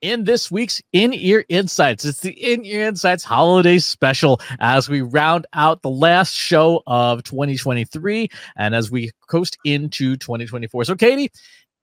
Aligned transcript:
in 0.00 0.24
this 0.24 0.50
week's 0.50 0.80
In 0.92 1.12
Ear 1.12 1.44
Insights. 1.48 2.04
It's 2.04 2.20
the 2.20 2.30
In 2.30 2.64
Ear 2.64 2.88
Insights 2.88 3.24
holiday 3.24 3.78
special 3.78 4.40
as 4.60 4.88
we 4.88 5.02
round 5.02 5.46
out 5.52 5.82
the 5.82 5.90
last 5.90 6.34
show 6.34 6.82
of 6.86 7.22
2023 7.24 8.28
and 8.56 8.74
as 8.74 8.90
we 8.90 9.10
coast 9.28 9.58
into 9.64 10.16
2024. 10.16 10.84
So, 10.84 10.96
Katie, 10.96 11.30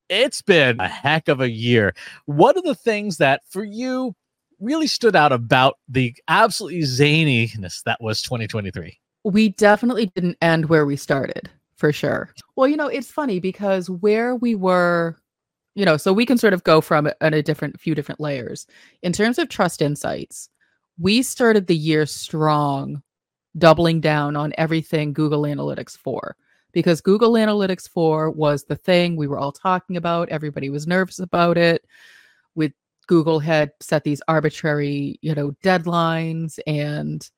it's 0.10 0.42
been 0.42 0.80
a 0.80 0.88
heck 0.88 1.28
of 1.28 1.42
a 1.42 1.50
year. 1.50 1.94
What 2.26 2.58
are 2.58 2.64
the 2.64 2.76
things 2.76 3.18
that 3.18 3.42
for 3.50 3.64
you 3.64 4.15
really 4.60 4.88
stood 4.88 5.15
out 5.15 5.31
about 5.31 5.78
the 5.88 6.15
absolutely 6.28 6.81
zaniness 6.81 7.84
that 7.84 8.02
was 8.02 8.22
2023? 8.22 8.97
We 9.24 9.49
definitely 9.49 10.12
didn't 10.15 10.38
end 10.42 10.70
where 10.70 10.86
we 10.86 10.96
started, 10.96 11.49
for 11.76 11.92
sure. 11.92 12.34
Well, 12.56 12.68
you 12.68 12.78
know, 12.78 12.88
it's 12.88 13.12
funny 13.12 13.40
because 13.40 13.90
where 13.90 14.36
we 14.36 14.56
were 14.56 15.18
you 15.78 15.85
know 15.85 15.96
so 15.96 16.12
we 16.12 16.25
can 16.25 16.39
sort 16.39 16.53
of 16.53 16.63
go 16.63 16.81
from 16.81 17.07
a 17.21 17.41
different 17.44 17.80
few 17.80 17.94
different 17.94 18.20
layers. 18.20 18.66
In 19.03 19.13
terms 19.13 19.38
of 19.38 19.48
trust 19.48 19.81
insights 19.81 20.49
we 20.99 21.22
started 21.22 21.68
the 21.68 21.76
year 21.76 22.08
strong 22.08 23.04
doubling 23.58 24.02
down 24.02 24.35
on 24.35 24.54
everything 24.58 25.13
google 25.13 25.44
analytics 25.44 25.95
4 25.95 26.35
because 26.71 26.99
google 26.99 27.34
analytics 27.34 27.88
4 27.88 28.32
was 28.32 28.63
the 28.63 28.76
thing 28.76 29.16
we 29.16 29.27
were 29.27 29.38
all 29.38 29.52
talking 29.52 29.98
about. 29.98 30.30
Everybody 30.30 30.70
was 30.71 30.88
nervous 30.88 31.20
about 31.20 31.58
it. 31.59 31.85
With 32.55 32.73
google 33.07 33.40
had 33.40 33.71
set 33.80 34.04
these 34.04 34.21
arbitrary 34.27 35.20
you 35.21 35.35
know 35.35 35.52
deadlines 35.63 36.57
and 36.66 37.30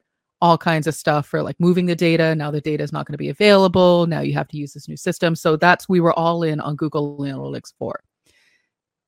all 0.42 0.58
kinds 0.58 0.88
of 0.88 0.96
stuff 0.96 1.28
for 1.28 1.44
like 1.44 1.60
moving 1.60 1.88
the 1.88 1.96
data. 1.96 2.34
Now 2.36 2.52
the 2.52 2.62
data 2.62 2.84
is 2.86 2.94
not 2.94 3.06
going 3.06 3.16
to 3.16 3.18
be 3.18 3.28
available. 3.28 4.08
Now 4.08 4.22
you 4.22 4.34
have 4.36 4.48
to 4.50 4.58
use 4.58 4.72
this 4.72 4.88
new 4.88 4.96
system. 4.96 5.36
So 5.36 5.58
that's 5.58 5.90
we 5.90 6.00
were 6.00 6.14
all 6.14 6.44
in 6.44 6.62
on 6.62 6.78
google 6.78 7.18
analytics 7.20 7.74
4 7.78 8.02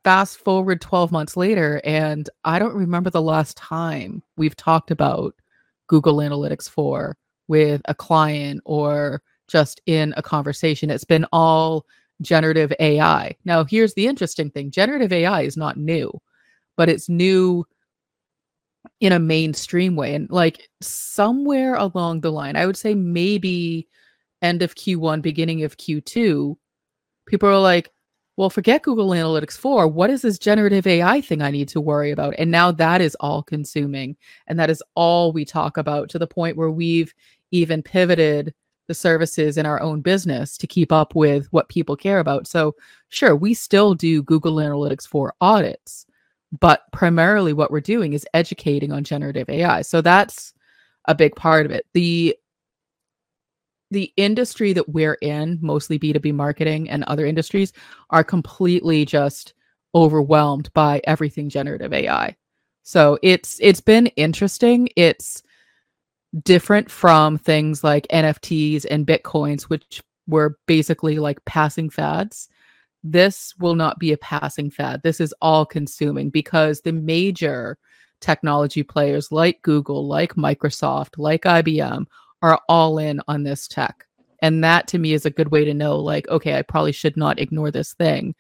fast 0.04 0.40
forward 0.40 0.82
12 0.82 1.12
months 1.12 1.38
later 1.38 1.82
and 1.84 2.30
i 2.44 2.58
don't 2.58 2.76
remember 2.76 3.10
the 3.10 3.22
last 3.22 3.56
time 3.58 4.24
we've 4.38 4.56
talked 4.56 4.92
about 4.92 5.36
google 5.88 6.18
analytics 6.18 6.70
4 6.70 7.16
with 7.48 7.82
a 7.86 7.94
client 7.94 8.62
or 8.66 9.22
just 9.50 9.82
in 9.86 10.14
a 10.16 10.22
conversation. 10.22 10.90
It's 10.90 11.04
been 11.04 11.26
all 11.34 11.86
generative 12.22 12.72
ai 12.80 13.36
now 13.46 13.64
here's 13.64 13.96
the 13.96 14.06
interesting 14.08 14.52
thing. 14.52 14.70
Generative 14.70 15.12
ai 15.12 15.42
is 15.42 15.58
not 15.58 15.76
new 15.76 16.12
but 16.78 16.88
it's 16.88 17.10
new 17.10 17.66
in 19.00 19.12
a 19.12 19.20
mainstream 19.20 19.96
way. 19.96 20.16
And 20.16 20.30
like 20.30 20.70
somewhere 20.82 21.76
along 21.76 22.22
the 22.22 22.32
line 22.32 22.56
i 22.56 22.66
would 22.66 22.78
say 22.78 22.94
maybe 22.96 23.88
end 24.42 24.62
of 24.62 24.76
q1 24.76 25.22
beginning 25.22 25.64
of 25.64 25.78
q2 25.78 26.56
people 27.28 27.50
are 27.50 27.60
like 27.60 27.92
well, 28.38 28.50
forget 28.50 28.84
Google 28.84 29.10
Analytics 29.10 29.58
4. 29.58 29.88
What 29.88 30.10
is 30.10 30.22
this 30.22 30.40
generative 30.40 30.88
AI 30.88 31.22
thing 31.22 31.42
I 31.42 31.52
need 31.52 31.68
to 31.70 31.82
worry 31.82 32.12
about? 32.12 32.34
And 32.38 32.50
now 32.50 32.72
that 32.72 33.02
is 33.02 33.16
all 33.20 33.44
consuming. 33.44 34.16
And 34.48 34.60
that 34.60 34.70
is 34.70 34.82
all 34.96 35.34
we 35.34 35.46
talk 35.46 35.78
about 35.78 36.10
to 36.10 36.20
the 36.20 36.28
point 36.28 36.58
where 36.58 36.72
we've 36.72 37.14
even 37.52 37.84
pivoted 37.84 38.54
the 38.88 38.94
services 38.94 39.58
in 39.58 39.66
our 39.66 39.82
own 39.82 40.02
business 40.02 40.58
to 40.58 40.68
keep 40.68 40.92
up 40.92 41.16
with 41.16 41.48
what 41.52 41.70
people 41.70 41.96
care 41.96 42.20
about. 42.20 42.48
So, 42.48 42.76
sure, 43.10 43.36
we 43.36 43.54
still 43.54 43.94
do 43.94 44.24
Google 44.24 44.56
Analytics 44.56 45.08
4 45.08 45.34
audits, 45.40 46.06
but 46.60 46.84
primarily 46.92 47.54
what 47.54 47.72
we're 47.72 47.80
doing 47.80 48.14
is 48.14 48.28
educating 48.34 48.92
on 48.92 49.04
generative 49.04 49.50
AI. 49.50 49.82
So, 49.82 50.02
that's 50.02 50.54
a 51.06 51.16
big 51.16 51.36
part 51.36 51.66
of 51.66 51.72
it. 51.72 51.86
The 51.94 52.36
the 53.92 54.12
industry 54.18 54.74
that 54.74 54.90
we're 54.90 55.18
in, 55.22 55.60
mostly 55.62 56.00
B2B 56.00 56.34
marketing 56.34 56.90
and 56.90 57.04
other 57.04 57.26
industries, 57.26 57.74
are 58.10 58.24
completely 58.24 59.06
just 59.06 59.54
overwhelmed 59.94 60.72
by 60.74 61.02
everything 61.04 61.50
generative 61.50 61.94
AI. 61.94 62.36
So 62.84 63.20
it's 63.22 63.60
it's 63.62 63.82
been 63.82 64.08
interesting. 64.08 64.90
It's 64.96 65.44
different 66.44 66.90
from 66.90 67.38
things 67.38 67.84
like 67.84 68.08
NFTs 68.08 68.86
and 68.90 69.06
Bitcoins, 69.06 69.64
which 69.64 70.02
were 70.28 70.58
basically 70.66 71.20
like 71.20 71.44
passing 71.46 71.90
fads. 71.90 72.48
This 73.04 73.54
will 73.60 73.76
not 73.76 74.00
be 74.00 74.14
a 74.14 74.18
passing 74.18 74.72
fad. 74.72 75.02
This 75.04 75.20
is 75.20 75.34
all 75.42 75.66
consuming 75.66 76.30
because 76.30 76.82
the 76.82 76.94
major 76.94 77.78
technology 78.22 78.84
players 78.84 79.32
like 79.32 79.62
Google, 79.64 80.08
like 80.08 80.36
Microsoft, 80.36 81.18
like 81.18 81.44
IBM 81.44 82.06
are 82.42 82.60
all 82.68 82.98
in 82.98 83.22
on 83.28 83.44
this 83.44 83.68
tech. 83.68 84.06
And 84.42 84.64
that 84.64 84.88
to 84.88 84.98
me 84.98 85.14
is 85.14 85.26
a 85.26 85.30
good 85.30 85.52
way 85.52 85.66
to 85.66 85.74
know, 85.74 85.98
like, 85.98 86.28
okay, 86.30 86.58
I 86.58 86.64
probably 86.64 86.92
should 86.92 87.16
not 87.16 87.40
ignore 87.40 87.70
this 87.70 87.94
thing, 87.94 88.34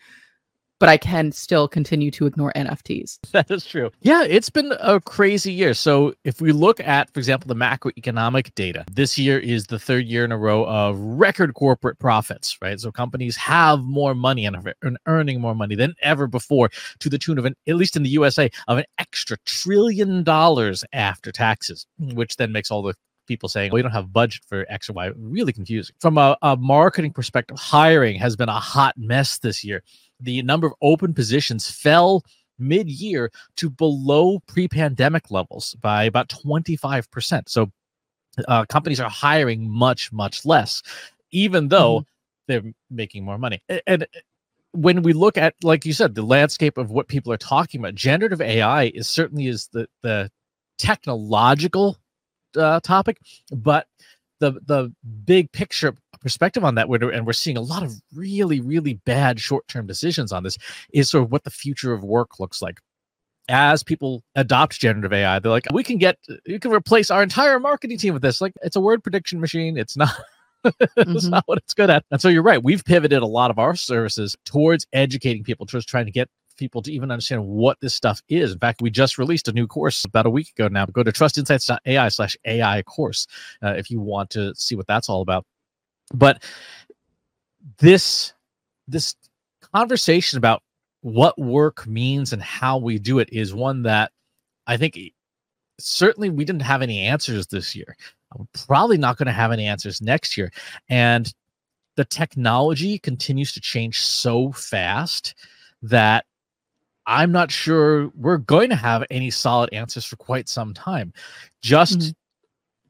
but 0.79 0.89
I 0.89 0.97
can 0.97 1.31
still 1.31 1.67
continue 1.67 2.09
to 2.09 2.25
ignore 2.25 2.51
NFTs. 2.55 3.19
That 3.33 3.51
is 3.51 3.65
true. 3.65 3.91
Yeah, 4.01 4.23
it's 4.23 4.49
been 4.49 4.73
a 4.79 4.99
crazy 4.99 5.53
year. 5.53 5.75
So 5.75 6.15
if 6.23 6.41
we 6.41 6.51
look 6.51 6.79
at, 6.79 7.13
for 7.13 7.19
example, 7.19 7.47
the 7.47 7.55
macroeconomic 7.55 8.55
data, 8.55 8.83
this 8.91 9.15
year 9.15 9.37
is 9.37 9.67
the 9.67 9.77
third 9.77 10.05
year 10.05 10.25
in 10.25 10.31
a 10.31 10.37
row 10.39 10.65
of 10.65 10.97
record 10.99 11.53
corporate 11.53 11.99
profits, 11.99 12.57
right? 12.63 12.79
So 12.79 12.91
companies 12.91 13.37
have 13.37 13.83
more 13.83 14.15
money 14.15 14.45
and 14.47 14.55
are 14.55 14.73
earning 15.05 15.39
more 15.39 15.53
money 15.53 15.75
than 15.75 15.93
ever 16.01 16.25
before 16.25 16.71
to 16.99 17.09
the 17.09 17.19
tune 17.19 17.37
of 17.37 17.45
an, 17.45 17.55
at 17.67 17.75
least 17.75 17.95
in 17.95 18.01
the 18.01 18.09
USA, 18.09 18.49
of 18.67 18.79
an 18.79 18.85
extra 18.97 19.37
trillion 19.45 20.23
dollars 20.23 20.83
after 20.93 21.31
taxes, 21.31 21.85
which 21.99 22.37
then 22.37 22.51
makes 22.51 22.71
all 22.71 22.81
the 22.81 22.95
people 23.27 23.49
saying, 23.49 23.71
we 23.71 23.81
don't 23.81 23.91
have 23.91 24.11
budget 24.11 24.43
for 24.47 24.65
X 24.69 24.89
or 24.89 24.93
Y. 24.93 25.11
Really 25.15 25.53
confusing. 25.53 25.95
From 25.99 26.17
a, 26.17 26.37
a 26.41 26.57
marketing 26.57 27.13
perspective, 27.13 27.57
hiring 27.57 28.17
has 28.19 28.35
been 28.35 28.49
a 28.49 28.59
hot 28.59 28.97
mess 28.97 29.39
this 29.39 29.63
year. 29.63 29.83
The 30.19 30.41
number 30.43 30.67
of 30.67 30.73
open 30.81 31.13
positions 31.13 31.69
fell 31.69 32.23
mid 32.59 32.89
year 32.89 33.31
to 33.57 33.69
below 33.69 34.39
pre 34.47 34.67
pandemic 34.67 35.31
levels 35.31 35.75
by 35.81 36.03
about 36.03 36.29
25%. 36.29 37.49
So 37.49 37.71
uh, 38.47 38.65
companies 38.65 38.99
are 38.99 39.09
hiring 39.09 39.69
much, 39.69 40.11
much 40.11 40.45
less, 40.45 40.81
even 41.31 41.67
though 41.67 41.99
mm-hmm. 41.99 42.05
they're 42.47 42.73
making 42.89 43.25
more 43.25 43.37
money. 43.37 43.61
And, 43.67 43.81
and 43.87 44.07
when 44.73 45.01
we 45.03 45.13
look 45.13 45.37
at, 45.37 45.55
like 45.63 45.85
you 45.85 45.93
said, 45.93 46.15
the 46.15 46.23
landscape 46.23 46.77
of 46.77 46.91
what 46.91 47.07
people 47.07 47.33
are 47.33 47.37
talking 47.37 47.81
about, 47.81 47.95
generative 47.95 48.41
AI 48.41 48.85
is 48.85 49.07
certainly 49.07 49.47
is 49.47 49.67
the 49.73 49.87
the 50.01 50.31
technological 50.77 51.97
uh, 52.57 52.79
topic, 52.81 53.17
but 53.51 53.87
the 54.39 54.53
the 54.65 54.93
big 55.25 55.51
picture 55.51 55.95
perspective 56.19 56.65
on 56.65 56.75
that, 56.75 56.87
and 56.89 57.25
we're 57.25 57.33
seeing 57.33 57.57
a 57.57 57.61
lot 57.61 57.83
of 57.83 57.93
really 58.13 58.59
really 58.59 58.95
bad 59.05 59.39
short 59.39 59.67
term 59.67 59.87
decisions 59.87 60.31
on 60.31 60.43
this, 60.43 60.57
is 60.93 61.09
sort 61.09 61.23
of 61.23 61.31
what 61.31 61.43
the 61.43 61.49
future 61.49 61.93
of 61.93 62.03
work 62.03 62.39
looks 62.39 62.61
like. 62.61 62.79
As 63.49 63.83
people 63.83 64.23
adopt 64.35 64.79
generative 64.79 65.11
AI, 65.11 65.39
they're 65.39 65.51
like, 65.51 65.65
we 65.73 65.83
can 65.83 65.97
get, 65.97 66.17
you 66.45 66.59
can 66.59 66.71
replace 66.71 67.09
our 67.09 67.23
entire 67.23 67.59
marketing 67.59 67.97
team 67.97 68.13
with 68.13 68.21
this. 68.21 68.39
Like, 68.39 68.53
it's 68.61 68.75
a 68.75 68.79
word 68.79 69.03
prediction 69.03 69.41
machine. 69.41 69.77
It's 69.77 69.97
not. 69.97 70.13
it's 70.63 70.75
mm-hmm. 70.95 71.29
not 71.31 71.43
what 71.47 71.57
it's 71.57 71.73
good 71.73 71.89
at. 71.89 72.05
And 72.11 72.21
so 72.21 72.29
you're 72.29 72.43
right. 72.43 72.63
We've 72.63 72.85
pivoted 72.85 73.23
a 73.23 73.25
lot 73.25 73.49
of 73.49 73.57
our 73.57 73.75
services 73.75 74.35
towards 74.45 74.85
educating 74.93 75.43
people, 75.43 75.65
towards 75.65 75.87
trying 75.87 76.05
to 76.05 76.11
get 76.11 76.29
people 76.61 76.83
to 76.83 76.93
even 76.93 77.09
understand 77.09 77.43
what 77.43 77.79
this 77.81 77.95
stuff 77.95 78.21
is. 78.29 78.51
In 78.53 78.59
fact, 78.59 78.83
we 78.83 78.91
just 78.91 79.17
released 79.17 79.47
a 79.47 79.51
new 79.51 79.65
course 79.65 80.05
about 80.05 80.27
a 80.27 80.29
week 80.29 80.51
ago 80.55 80.67
now. 80.67 80.85
Go 80.85 81.01
to 81.01 81.11
trustinsights.ai 81.11 82.09
slash 82.09 82.37
AI 82.45 82.83
course 82.83 83.25
uh, 83.63 83.73
if 83.75 83.89
you 83.89 83.99
want 83.99 84.29
to 84.29 84.53
see 84.53 84.75
what 84.75 84.85
that's 84.85 85.09
all 85.09 85.21
about. 85.21 85.43
But 86.13 86.43
this 87.79 88.33
this 88.87 89.15
conversation 89.73 90.37
about 90.37 90.61
what 91.01 91.35
work 91.39 91.87
means 91.87 92.31
and 92.31 92.43
how 92.43 92.77
we 92.77 92.99
do 92.99 93.17
it 93.17 93.29
is 93.31 93.55
one 93.55 93.81
that 93.83 94.11
I 94.67 94.77
think 94.77 94.99
certainly 95.79 96.29
we 96.29 96.45
didn't 96.45 96.61
have 96.61 96.83
any 96.83 96.99
answers 96.99 97.47
this 97.47 97.75
year. 97.75 97.97
We're 98.37 98.45
probably 98.67 98.99
not 98.99 99.17
going 99.17 99.25
to 99.25 99.31
have 99.31 99.51
any 99.51 99.65
answers 99.65 99.99
next 99.99 100.37
year. 100.37 100.51
And 100.89 101.33
the 101.95 102.05
technology 102.05 102.99
continues 102.99 103.51
to 103.53 103.59
change 103.59 104.01
so 104.01 104.51
fast 104.51 105.33
that 105.81 106.25
I'm 107.11 107.33
not 107.33 107.51
sure 107.51 108.07
we're 108.15 108.37
going 108.37 108.69
to 108.69 108.75
have 108.77 109.03
any 109.11 109.31
solid 109.31 109.69
answers 109.73 110.05
for 110.05 110.15
quite 110.15 110.47
some 110.47 110.73
time. 110.73 111.11
Just 111.61 111.99
mm-hmm. 111.99 112.11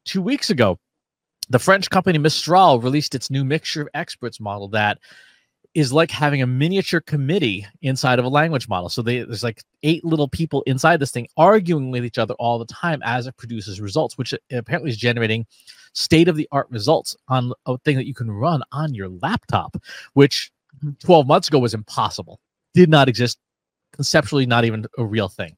two 0.04 0.22
weeks 0.22 0.48
ago, 0.48 0.78
the 1.50 1.58
French 1.58 1.90
company 1.90 2.18
Mistral 2.18 2.80
released 2.80 3.16
its 3.16 3.30
new 3.30 3.44
mixture 3.44 3.82
of 3.82 3.88
experts 3.94 4.38
model 4.38 4.68
that 4.68 5.00
is 5.74 5.92
like 5.92 6.12
having 6.12 6.40
a 6.40 6.46
miniature 6.46 7.00
committee 7.00 7.66
inside 7.80 8.20
of 8.20 8.24
a 8.24 8.28
language 8.28 8.68
model. 8.68 8.88
So 8.88 9.02
they, 9.02 9.24
there's 9.24 9.42
like 9.42 9.60
eight 9.82 10.04
little 10.04 10.28
people 10.28 10.62
inside 10.68 11.00
this 11.00 11.10
thing 11.10 11.26
arguing 11.36 11.90
with 11.90 12.04
each 12.04 12.18
other 12.18 12.34
all 12.34 12.60
the 12.60 12.66
time 12.66 13.02
as 13.04 13.26
it 13.26 13.36
produces 13.36 13.80
results, 13.80 14.16
which 14.16 14.32
apparently 14.52 14.90
is 14.90 14.96
generating 14.96 15.46
state 15.94 16.28
of 16.28 16.36
the 16.36 16.46
art 16.52 16.68
results 16.70 17.16
on 17.26 17.52
a 17.66 17.76
thing 17.78 17.96
that 17.96 18.06
you 18.06 18.14
can 18.14 18.30
run 18.30 18.62
on 18.70 18.94
your 18.94 19.08
laptop, 19.08 19.76
which 20.12 20.52
mm-hmm. 20.76 20.90
12 21.04 21.26
months 21.26 21.48
ago 21.48 21.58
was 21.58 21.74
impossible, 21.74 22.38
did 22.72 22.88
not 22.88 23.08
exist 23.08 23.36
conceptually 23.92 24.46
not 24.46 24.64
even 24.64 24.86
a 24.98 25.04
real 25.04 25.28
thing. 25.28 25.56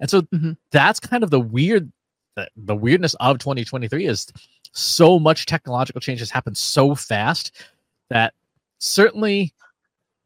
And 0.00 0.10
so 0.10 0.22
mm-hmm. 0.22 0.52
that's 0.70 1.00
kind 1.00 1.22
of 1.22 1.30
the 1.30 1.40
weird 1.40 1.90
the, 2.36 2.48
the 2.56 2.76
weirdness 2.76 3.14
of 3.14 3.38
2023 3.38 4.06
is 4.06 4.26
so 4.72 5.18
much 5.18 5.46
technological 5.46 6.00
change 6.00 6.20
has 6.20 6.30
happened 6.30 6.56
so 6.56 6.94
fast 6.94 7.66
that 8.10 8.34
certainly 8.78 9.54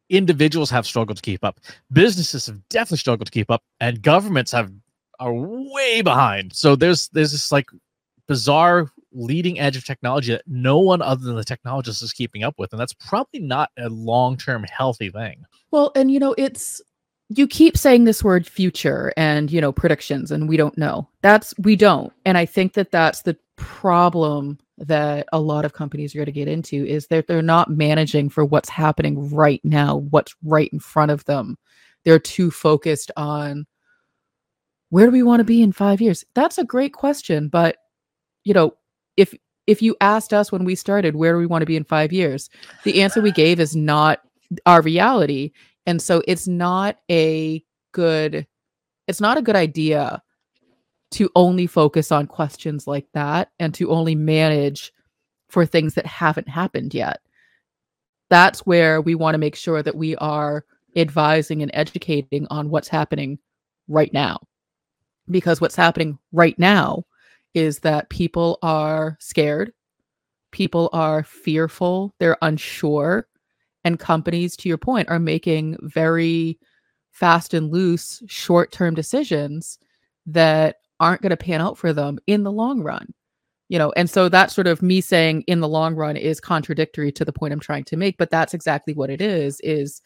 individuals 0.08 0.70
have 0.70 0.84
struggled 0.84 1.16
to 1.16 1.22
keep 1.22 1.44
up. 1.44 1.60
Businesses 1.92 2.46
have 2.46 2.68
definitely 2.68 2.98
struggled 2.98 3.26
to 3.26 3.32
keep 3.32 3.50
up, 3.50 3.62
and 3.80 4.02
governments 4.02 4.52
have 4.52 4.72
are 5.20 5.32
way 5.34 6.02
behind. 6.02 6.52
So 6.52 6.74
there's 6.76 7.08
there's 7.08 7.32
this 7.32 7.52
like 7.52 7.70
bizarre 8.26 8.90
leading 9.12 9.58
edge 9.58 9.76
of 9.76 9.84
technology 9.84 10.32
that 10.32 10.42
no 10.46 10.78
one 10.78 11.02
other 11.02 11.24
than 11.24 11.36
the 11.36 11.44
technologists 11.44 12.02
is 12.02 12.12
keeping 12.12 12.42
up 12.42 12.54
with, 12.58 12.72
and 12.72 12.80
that's 12.80 12.92
probably 12.92 13.40
not 13.40 13.70
a 13.78 13.88
long 13.88 14.36
term 14.36 14.64
healthy 14.64 15.10
thing. 15.10 15.44
Well, 15.70 15.92
and 15.94 16.10
you 16.10 16.18
know, 16.18 16.34
it's 16.36 16.82
you 17.32 17.46
keep 17.46 17.76
saying 17.76 18.04
this 18.04 18.24
word 18.24 18.46
future 18.46 19.12
and 19.16 19.52
you 19.52 19.60
know 19.60 19.72
predictions 19.72 20.30
and 20.30 20.48
we 20.48 20.56
don't 20.56 20.76
know. 20.76 21.08
That's 21.22 21.54
we 21.58 21.76
don't. 21.76 22.12
And 22.24 22.36
i 22.36 22.44
think 22.44 22.74
that 22.74 22.90
that's 22.90 23.22
the 23.22 23.36
problem 23.56 24.58
that 24.78 25.28
a 25.32 25.38
lot 25.38 25.64
of 25.64 25.74
companies 25.74 26.14
are 26.14 26.18
going 26.18 26.26
to 26.26 26.32
get 26.32 26.48
into 26.48 26.84
is 26.86 27.06
that 27.08 27.26
they're 27.26 27.42
not 27.42 27.70
managing 27.70 28.30
for 28.30 28.44
what's 28.44 28.68
happening 28.68 29.30
right 29.30 29.60
now 29.64 29.96
what's 30.10 30.34
right 30.44 30.70
in 30.72 30.80
front 30.80 31.10
of 31.10 31.24
them. 31.26 31.56
They're 32.04 32.18
too 32.18 32.50
focused 32.50 33.10
on 33.16 33.66
where 34.88 35.06
do 35.06 35.12
we 35.12 35.22
want 35.22 35.40
to 35.40 35.44
be 35.44 35.62
in 35.62 35.72
5 35.72 36.00
years? 36.00 36.24
That's 36.34 36.58
a 36.58 36.64
great 36.64 36.92
question 36.92 37.48
but 37.48 37.76
you 38.44 38.54
know 38.54 38.74
if 39.16 39.34
if 39.66 39.82
you 39.82 39.94
asked 40.00 40.32
us 40.32 40.50
when 40.50 40.64
we 40.64 40.74
started 40.74 41.14
where 41.14 41.34
do 41.34 41.38
we 41.38 41.46
want 41.46 41.62
to 41.62 41.66
be 41.66 41.76
in 41.76 41.84
5 41.84 42.12
years 42.12 42.50
the 42.82 43.02
answer 43.02 43.20
we 43.20 43.30
gave 43.30 43.60
is 43.60 43.76
not 43.76 44.22
our 44.66 44.82
reality 44.82 45.52
and 45.86 46.00
so 46.00 46.22
it's 46.26 46.46
not 46.46 46.98
a 47.10 47.64
good 47.92 48.46
it's 49.06 49.20
not 49.20 49.38
a 49.38 49.42
good 49.42 49.56
idea 49.56 50.22
to 51.10 51.28
only 51.34 51.66
focus 51.66 52.12
on 52.12 52.26
questions 52.26 52.86
like 52.86 53.06
that 53.12 53.50
and 53.58 53.74
to 53.74 53.90
only 53.90 54.14
manage 54.14 54.92
for 55.48 55.66
things 55.66 55.94
that 55.94 56.06
haven't 56.06 56.48
happened 56.48 56.94
yet. 56.94 57.20
That's 58.28 58.60
where 58.60 59.00
we 59.00 59.16
want 59.16 59.34
to 59.34 59.38
make 59.38 59.56
sure 59.56 59.82
that 59.82 59.96
we 59.96 60.14
are 60.16 60.64
advising 60.94 61.62
and 61.62 61.70
educating 61.74 62.46
on 62.50 62.70
what's 62.70 62.88
happening 62.88 63.38
right 63.88 64.12
now. 64.12 64.38
Because 65.28 65.60
what's 65.60 65.76
happening 65.76 66.18
right 66.32 66.58
now 66.58 67.04
is 67.54 67.80
that 67.80 68.08
people 68.10 68.58
are 68.62 69.16
scared, 69.18 69.72
people 70.52 70.88
are 70.92 71.24
fearful, 71.24 72.14
they're 72.20 72.38
unsure, 72.42 73.26
and 73.84 73.98
companies 73.98 74.56
to 74.56 74.68
your 74.68 74.78
point 74.78 75.08
are 75.08 75.18
making 75.18 75.76
very 75.82 76.58
fast 77.10 77.54
and 77.54 77.70
loose 77.70 78.22
short-term 78.26 78.94
decisions 78.94 79.78
that 80.26 80.76
aren't 81.00 81.22
going 81.22 81.30
to 81.30 81.36
pan 81.36 81.60
out 81.60 81.78
for 81.78 81.92
them 81.92 82.18
in 82.26 82.42
the 82.42 82.52
long 82.52 82.82
run 82.82 83.12
you 83.68 83.78
know? 83.78 83.92
And 83.94 84.10
so 84.10 84.28
that 84.28 84.50
sort 84.50 84.66
of 84.66 84.82
me 84.82 85.00
saying 85.00 85.42
in 85.46 85.60
the 85.60 85.68
long 85.68 85.94
run 85.94 86.16
is 86.16 86.40
contradictory 86.40 87.12
to 87.12 87.24
the 87.24 87.32
point 87.32 87.52
i'm 87.52 87.60
trying 87.60 87.84
to 87.84 87.96
make 87.96 88.18
but 88.18 88.28
that's 88.28 88.52
exactly 88.52 88.94
what 88.94 89.10
it 89.10 89.20
is 89.22 89.60
is 89.60 90.02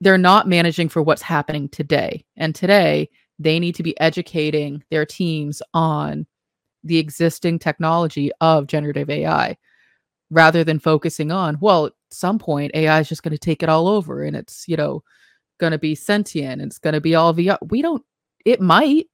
they're 0.00 0.18
not 0.18 0.48
managing 0.48 0.88
for 0.88 1.02
what's 1.02 1.22
happening 1.22 1.68
today. 1.68 2.24
And 2.36 2.54
today 2.54 3.10
they 3.38 3.58
need 3.58 3.74
to 3.76 3.82
be 3.82 3.98
educating 4.00 4.82
their 4.90 5.06
teams 5.06 5.62
on 5.74 6.26
the 6.84 6.98
existing 6.98 7.58
technology 7.58 8.30
of 8.40 8.66
generative 8.68 9.10
ai 9.10 9.56
rather 10.30 10.62
than 10.62 10.78
focusing 10.78 11.32
on 11.32 11.58
well 11.60 11.90
some 12.10 12.38
point 12.38 12.70
ai 12.74 13.00
is 13.00 13.08
just 13.08 13.22
going 13.22 13.32
to 13.32 13.38
take 13.38 13.62
it 13.62 13.68
all 13.68 13.88
over 13.88 14.22
and 14.22 14.36
it's 14.36 14.66
you 14.66 14.76
know 14.76 15.02
going 15.58 15.72
to 15.72 15.78
be 15.78 15.94
sentient 15.94 16.62
it's 16.62 16.78
going 16.78 16.94
to 16.94 17.00
be 17.00 17.14
all 17.14 17.34
vr 17.34 17.58
we 17.70 17.82
don't 17.82 18.02
it 18.44 18.60
might 18.60 19.06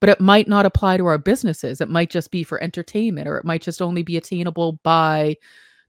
but 0.00 0.10
it 0.10 0.20
might 0.20 0.48
not 0.48 0.66
apply 0.66 0.96
to 0.96 1.06
our 1.06 1.18
businesses. 1.18 1.80
It 1.80 1.88
might 1.88 2.10
just 2.10 2.30
be 2.30 2.44
for 2.44 2.62
entertainment 2.62 3.26
or 3.26 3.36
it 3.36 3.44
might 3.44 3.62
just 3.62 3.82
only 3.82 4.02
be 4.02 4.16
attainable 4.16 4.78
by 4.84 5.36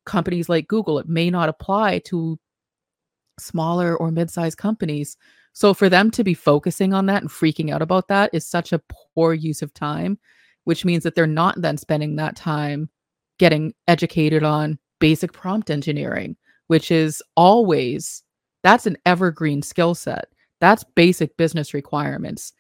companies 0.06 0.50
like 0.50 0.68
Google. 0.68 1.00
It 1.00 1.08
may 1.08 1.30
not 1.30 1.50
apply 1.50 2.00
to 2.06 2.40
smaller 3.40 3.96
or 3.96 4.12
mid-sized 4.12 4.58
companies. 4.58 5.16
So 5.54 5.74
for 5.74 5.90
them 5.90 6.10
to 6.12 6.24
be 6.24 6.34
focusing 6.34 6.94
on 6.94 7.06
that 7.08 7.22
and 7.22 7.30
freaking 7.30 7.72
out 7.72 7.82
about 7.82 8.08
that 8.08 8.32
is 8.34 8.48
such 8.48 8.74
a 8.74 8.82
poor 9.14 9.34
use 9.34 9.62
of 9.62 9.74
time, 9.74 10.18
which 10.64 10.86
means 10.86 11.04
that 11.04 11.16
they're 11.16 11.28
not 11.28 11.62
then 11.62 11.78
spending 11.78 12.16
that 12.16 12.36
time 12.36 12.90
getting 13.38 13.74
educated 13.88 14.44
on 14.44 14.80
basic 15.00 15.34
prompt 15.34 15.70
engineering, 15.70 16.36
which 16.68 16.92
is 16.92 17.24
always 17.36 18.24
that's 18.64 18.86
an 18.86 18.98
evergreen 19.06 19.62
skill 19.62 19.96
set. 19.96 20.26
That's 20.60 20.84
basic 20.84 21.38
business 21.38 21.74
requirements 21.74 22.54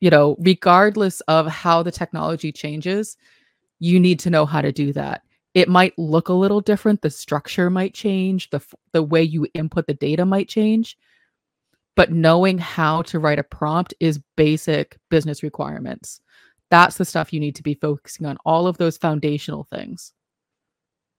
you 0.00 0.10
know, 0.10 0.36
regardless 0.40 1.20
of 1.22 1.46
how 1.46 1.82
the 1.82 1.92
technology 1.92 2.52
changes, 2.52 3.16
you 3.78 4.00
need 4.00 4.18
to 4.20 4.30
know 4.30 4.46
how 4.46 4.60
to 4.62 4.72
do 4.72 4.92
that. 4.94 5.22
It 5.54 5.68
might 5.68 5.98
look 5.98 6.28
a 6.28 6.34
little 6.34 6.60
different, 6.60 7.02
the 7.02 7.10
structure 7.10 7.70
might 7.70 7.94
change, 7.94 8.50
the 8.50 8.60
the 8.92 9.02
way 9.02 9.22
you 9.22 9.46
input 9.54 9.86
the 9.86 9.94
data 9.94 10.24
might 10.24 10.48
change, 10.48 10.96
but 11.96 12.12
knowing 12.12 12.58
how 12.58 13.02
to 13.02 13.18
write 13.18 13.38
a 13.38 13.44
prompt 13.44 13.94
is 14.00 14.20
basic 14.36 14.98
business 15.10 15.42
requirements. 15.42 16.20
That's 16.70 16.96
the 16.98 17.04
stuff 17.04 17.32
you 17.32 17.40
need 17.40 17.56
to 17.56 17.62
be 17.64 17.74
focusing 17.74 18.26
on, 18.26 18.38
all 18.44 18.66
of 18.66 18.78
those 18.78 18.96
foundational 18.96 19.64
things. 19.64 20.12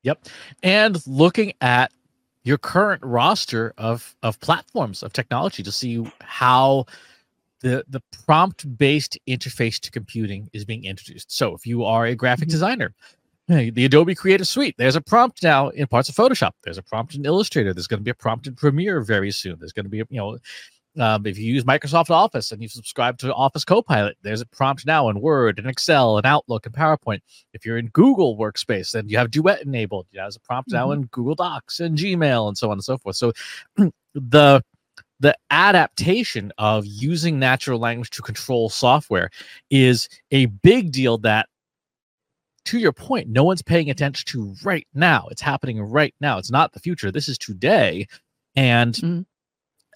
Yep. 0.03 0.27
And 0.63 1.05
looking 1.07 1.53
at 1.61 1.91
your 2.43 2.57
current 2.57 3.03
roster 3.03 3.73
of 3.77 4.15
of 4.23 4.39
platforms 4.39 5.03
of 5.03 5.13
technology 5.13 5.63
to 5.63 5.71
see 5.71 6.05
how 6.21 6.85
the 7.59 7.83
the 7.89 8.01
prompt 8.25 8.77
based 8.77 9.17
interface 9.27 9.79
to 9.79 9.91
computing 9.91 10.49
is 10.53 10.65
being 10.65 10.85
introduced. 10.85 11.31
So 11.31 11.53
if 11.53 11.65
you 11.65 11.85
are 11.85 12.05
a 12.05 12.15
graphic 12.15 12.47
mm-hmm. 12.47 12.53
designer, 12.53 12.93
the 13.47 13.85
Adobe 13.85 14.15
Creative 14.15 14.47
Suite, 14.47 14.75
there's 14.77 14.95
a 14.95 15.01
prompt 15.01 15.43
now 15.43 15.69
in 15.69 15.85
parts 15.87 16.09
of 16.09 16.15
Photoshop. 16.15 16.51
There's 16.63 16.77
a 16.77 16.83
prompt 16.83 17.15
in 17.15 17.25
Illustrator. 17.25 17.73
There's 17.73 17.87
going 17.87 17.99
to 17.99 18.03
be 18.03 18.11
a 18.11 18.15
prompt 18.15 18.47
in 18.47 18.55
Premiere 18.55 19.01
very 19.01 19.31
soon. 19.31 19.57
There's 19.59 19.73
going 19.73 19.85
to 19.85 19.89
be, 19.89 19.97
you 19.97 20.05
know, 20.11 20.37
um, 20.99 21.25
if 21.25 21.37
you 21.37 21.53
use 21.53 21.63
Microsoft 21.63 22.09
Office 22.09 22.51
and 22.51 22.61
you 22.61 22.67
subscribe 22.67 23.17
to 23.19 23.33
Office 23.33 23.63
Copilot, 23.63 24.17
there's 24.23 24.41
a 24.41 24.45
prompt 24.45 24.85
now 24.85 25.09
in 25.09 25.21
Word 25.21 25.57
and 25.57 25.67
Excel 25.67 26.17
and 26.17 26.25
Outlook 26.25 26.65
and 26.65 26.75
PowerPoint. 26.75 27.21
If 27.53 27.65
you're 27.65 27.77
in 27.77 27.87
Google 27.89 28.37
Workspace, 28.37 28.91
then 28.91 29.07
you 29.07 29.17
have 29.17 29.31
Duet 29.31 29.63
enabled. 29.63 30.07
you 30.11 30.19
There's 30.19 30.35
a 30.35 30.41
prompt 30.41 30.69
mm-hmm. 30.69 30.77
now 30.77 30.91
in 30.91 31.03
Google 31.03 31.35
Docs 31.35 31.79
and 31.79 31.97
Gmail 31.97 32.47
and 32.47 32.57
so 32.57 32.67
on 32.67 32.73
and 32.73 32.83
so 32.83 32.97
forth. 32.97 33.15
So 33.15 33.31
the 34.15 34.63
the 35.21 35.37
adaptation 35.51 36.51
of 36.57 36.83
using 36.85 37.37
natural 37.37 37.79
language 37.79 38.09
to 38.09 38.23
control 38.23 38.69
software 38.69 39.29
is 39.69 40.09
a 40.31 40.47
big 40.47 40.91
deal 40.91 41.17
that 41.19 41.47
to 42.65 42.79
your 42.79 42.91
point 42.91 43.29
no 43.29 43.43
one's 43.43 43.61
paying 43.61 43.89
attention 43.89 44.25
to 44.27 44.55
right 44.63 44.87
now 44.93 45.27
it's 45.31 45.41
happening 45.41 45.79
right 45.81 46.13
now 46.21 46.37
it's 46.37 46.51
not 46.51 46.73
the 46.73 46.79
future 46.79 47.11
this 47.11 47.29
is 47.29 47.37
today 47.37 48.07
and 48.55 48.95
mm-hmm. 48.95 49.21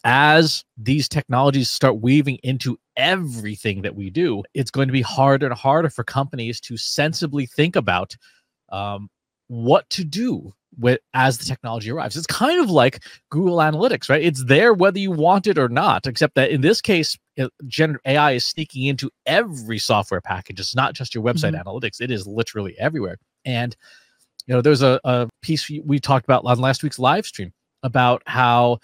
As 0.06 0.63
these 0.78 1.10
technologies 1.10 1.69
start 1.69 2.00
weaving 2.00 2.38
into 2.44 2.78
everything 2.96 3.81
that 3.81 3.95
we 3.95 4.09
do 4.09 4.42
it's 4.54 4.71
going 4.71 4.88
to 4.88 4.94
be 4.94 5.02
harder 5.02 5.47
and 5.47 5.56
harder 5.56 5.90
for 5.90 6.04
companies 6.04 6.62
to 6.62 6.78
sensibly 6.78 7.45
think 7.45 7.76
about 7.76 8.16
um, 8.69 9.09
what 9.47 9.90
to 9.90 10.04
do 10.04 10.54
with 10.78 11.00
as 11.14 11.38
the 11.38 11.45
technology 11.45 11.92
arrives. 11.92 12.16
It's 12.18 12.28
kind 12.28 12.62
of 12.62 12.69
like 12.69 13.04
Google 13.30 13.57
Analytics, 13.57 14.09
right? 14.09 14.21
It's 14.21 14.44
there 14.44 14.74
whether 14.74 15.00
you 15.00 15.12
want 15.12 15.47
it 15.47 15.57
or 15.57 15.69
not, 15.69 16.07
except 16.07 16.35
that 16.35 16.52
in 16.52 16.62
this 16.62 16.81
case, 16.81 17.18
generative 17.68 18.02
AI 18.06 18.33
is 18.33 18.45
sneaking 18.45 18.85
into 18.85 19.09
every 19.26 19.80
software 19.80 20.21
package. 20.21 20.59
It's 20.59 20.76
not 20.76 20.94
just 20.94 21.16
your 21.16 21.24
website 21.24 21.54
mm-hmm. 21.54 21.68
analytics, 21.68 22.02
it 22.02 22.12
is 22.12 22.28
literally 22.28 22.76
everywhere. 22.78 23.18
And 23.45 23.76
you 24.47 24.54
know, 24.54 24.62
there's 24.62 24.83
a, 24.83 25.00
a 25.04 25.28
piece 25.42 25.69
we 25.83 26.00
talked 26.00 26.26
about 26.26 26.45
on 26.45 26.59
last 26.59 26.83
week's 26.83 27.00
live 27.00 27.26
stream 27.26 27.52
about 27.85 28.21
how 28.25 28.80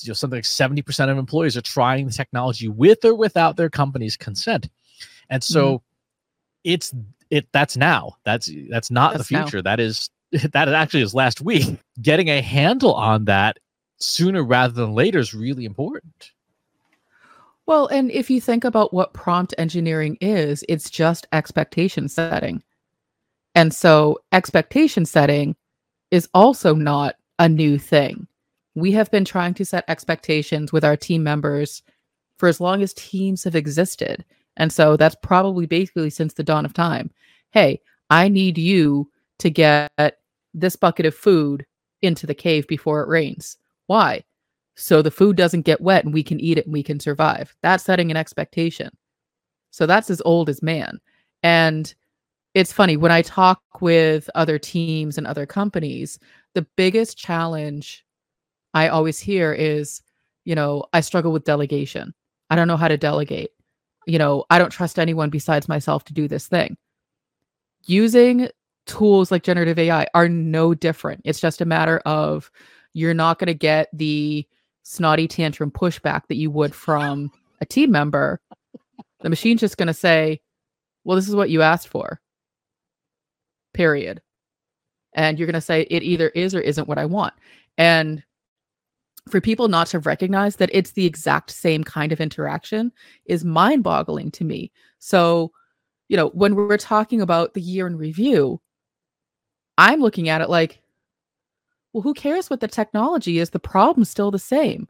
you 0.00 0.08
know, 0.08 0.14
something 0.14 0.36
like 0.36 0.44
70% 0.44 1.10
of 1.10 1.18
employees 1.18 1.56
are 1.56 1.62
trying 1.62 2.06
the 2.06 2.12
technology 2.12 2.68
with 2.68 3.04
or 3.04 3.14
without 3.14 3.56
their 3.56 3.70
company's 3.70 4.16
consent. 4.16 4.68
And 5.28 5.42
so 5.42 5.78
mm-hmm. 5.78 5.84
it's 6.64 6.94
it 7.30 7.48
that's 7.52 7.76
now. 7.76 8.16
That's 8.24 8.50
that's 8.70 8.90
not 8.90 9.14
that's 9.14 9.28
the 9.28 9.36
future. 9.36 9.58
Now. 9.58 9.62
That 9.62 9.80
is 9.80 10.10
that 10.52 10.68
actually 10.68 11.02
is 11.02 11.14
last 11.14 11.40
week. 11.40 11.78
Getting 12.00 12.28
a 12.28 12.40
handle 12.40 12.94
on 12.94 13.24
that 13.24 13.58
sooner 13.98 14.44
rather 14.44 14.74
than 14.74 14.94
later 14.94 15.18
is 15.18 15.34
really 15.34 15.64
important. 15.64 16.32
Well, 17.66 17.86
and 17.86 18.10
if 18.10 18.28
you 18.28 18.40
think 18.40 18.64
about 18.64 18.92
what 18.92 19.14
prompt 19.14 19.54
engineering 19.56 20.18
is, 20.20 20.64
it's 20.68 20.90
just 20.90 21.26
expectation 21.32 22.08
setting. 22.08 22.62
And 23.54 23.72
so 23.72 24.20
expectation 24.32 25.06
setting 25.06 25.54
is 26.10 26.28
also 26.34 26.74
not 26.74 27.16
a 27.38 27.48
new 27.48 27.78
thing. 27.78 28.26
We 28.74 28.92
have 28.92 29.10
been 29.10 29.24
trying 29.24 29.54
to 29.54 29.64
set 29.64 29.84
expectations 29.88 30.72
with 30.72 30.84
our 30.84 30.96
team 30.96 31.22
members 31.22 31.82
for 32.38 32.48
as 32.48 32.60
long 32.60 32.82
as 32.82 32.94
teams 32.94 33.44
have 33.44 33.54
existed. 33.54 34.24
And 34.56 34.72
so 34.72 34.96
that's 34.96 35.16
probably 35.22 35.66
basically 35.66 36.10
since 36.10 36.34
the 36.34 36.42
dawn 36.42 36.64
of 36.64 36.72
time. 36.72 37.10
Hey, 37.50 37.80
I 38.10 38.28
need 38.28 38.58
you 38.58 39.10
to 39.38 39.50
get 39.50 39.90
this 40.54 40.76
bucket 40.76 41.06
of 41.06 41.14
food 41.14 41.64
into 42.02 42.26
the 42.26 42.34
cave 42.34 42.66
before 42.66 43.02
it 43.02 43.08
rains. 43.08 43.56
Why? 43.86 44.24
So 44.74 45.02
the 45.02 45.10
food 45.10 45.36
doesn't 45.36 45.62
get 45.62 45.80
wet 45.80 46.04
and 46.04 46.14
we 46.14 46.22
can 46.22 46.40
eat 46.40 46.58
it 46.58 46.66
and 46.66 46.72
we 46.72 46.82
can 46.82 46.98
survive. 46.98 47.54
That's 47.62 47.84
setting 47.84 48.10
an 48.10 48.16
expectation. 48.16 48.90
So 49.70 49.86
that's 49.86 50.10
as 50.10 50.22
old 50.24 50.48
as 50.48 50.62
man. 50.62 50.98
And 51.42 51.94
it's 52.54 52.72
funny 52.72 52.96
when 52.96 53.12
I 53.12 53.22
talk 53.22 53.62
with 53.80 54.28
other 54.34 54.58
teams 54.58 55.16
and 55.16 55.26
other 55.26 55.46
companies, 55.46 56.18
the 56.54 56.66
biggest 56.76 57.16
challenge 57.16 58.04
I 58.74 58.88
always 58.88 59.18
hear 59.18 59.52
is, 59.52 60.02
you 60.44 60.54
know, 60.54 60.84
I 60.92 61.00
struggle 61.00 61.32
with 61.32 61.44
delegation. 61.44 62.14
I 62.50 62.56
don't 62.56 62.68
know 62.68 62.76
how 62.76 62.88
to 62.88 62.96
delegate. 62.96 63.50
You 64.06 64.18
know, 64.18 64.44
I 64.50 64.58
don't 64.58 64.70
trust 64.70 64.98
anyone 64.98 65.30
besides 65.30 65.68
myself 65.68 66.04
to 66.04 66.12
do 66.12 66.26
this 66.28 66.48
thing. 66.48 66.76
Using 67.86 68.48
tools 68.86 69.30
like 69.30 69.42
generative 69.42 69.78
AI 69.78 70.06
are 70.14 70.28
no 70.28 70.74
different. 70.74 71.22
It's 71.24 71.40
just 71.40 71.60
a 71.60 71.66
matter 71.66 72.00
of 72.04 72.50
you're 72.94 73.14
not 73.14 73.38
going 73.38 73.46
to 73.46 73.54
get 73.54 73.88
the 73.92 74.46
snotty 74.82 75.28
tantrum 75.28 75.70
pushback 75.70 76.26
that 76.28 76.36
you 76.36 76.50
would 76.50 76.74
from 76.74 77.30
a 77.60 77.66
team 77.66 77.90
member. 77.90 78.40
The 79.20 79.30
machine's 79.30 79.60
just 79.60 79.76
going 79.76 79.86
to 79.86 79.94
say, 79.94 80.40
well, 81.04 81.16
this 81.16 81.28
is 81.28 81.36
what 81.36 81.50
you 81.50 81.62
asked 81.62 81.88
for. 81.88 82.20
Period. 83.72 84.20
And 85.14 85.38
you're 85.38 85.46
going 85.46 85.54
to 85.54 85.60
say 85.60 85.82
it 85.82 86.02
either 86.02 86.28
is 86.30 86.54
or 86.54 86.60
isn't 86.60 86.88
what 86.88 86.98
I 86.98 87.04
want. 87.04 87.34
And 87.78 88.22
for 89.28 89.40
people 89.40 89.68
not 89.68 89.86
to 89.88 89.98
recognize 90.00 90.56
that 90.56 90.70
it's 90.72 90.92
the 90.92 91.06
exact 91.06 91.50
same 91.50 91.84
kind 91.84 92.12
of 92.12 92.20
interaction 92.20 92.92
is 93.26 93.44
mind 93.44 93.82
boggling 93.84 94.30
to 94.32 94.44
me. 94.44 94.72
So, 94.98 95.52
you 96.08 96.16
know, 96.16 96.28
when 96.30 96.54
we're 96.54 96.76
talking 96.76 97.20
about 97.20 97.54
the 97.54 97.60
year 97.60 97.86
in 97.86 97.96
review, 97.96 98.60
I'm 99.78 100.00
looking 100.00 100.28
at 100.28 100.40
it 100.40 100.50
like, 100.50 100.80
well, 101.92 102.02
who 102.02 102.14
cares 102.14 102.50
what 102.50 102.60
the 102.60 102.68
technology 102.68 103.38
is? 103.38 103.50
The 103.50 103.58
problem's 103.58 104.10
still 104.10 104.30
the 104.30 104.38
same. 104.38 104.88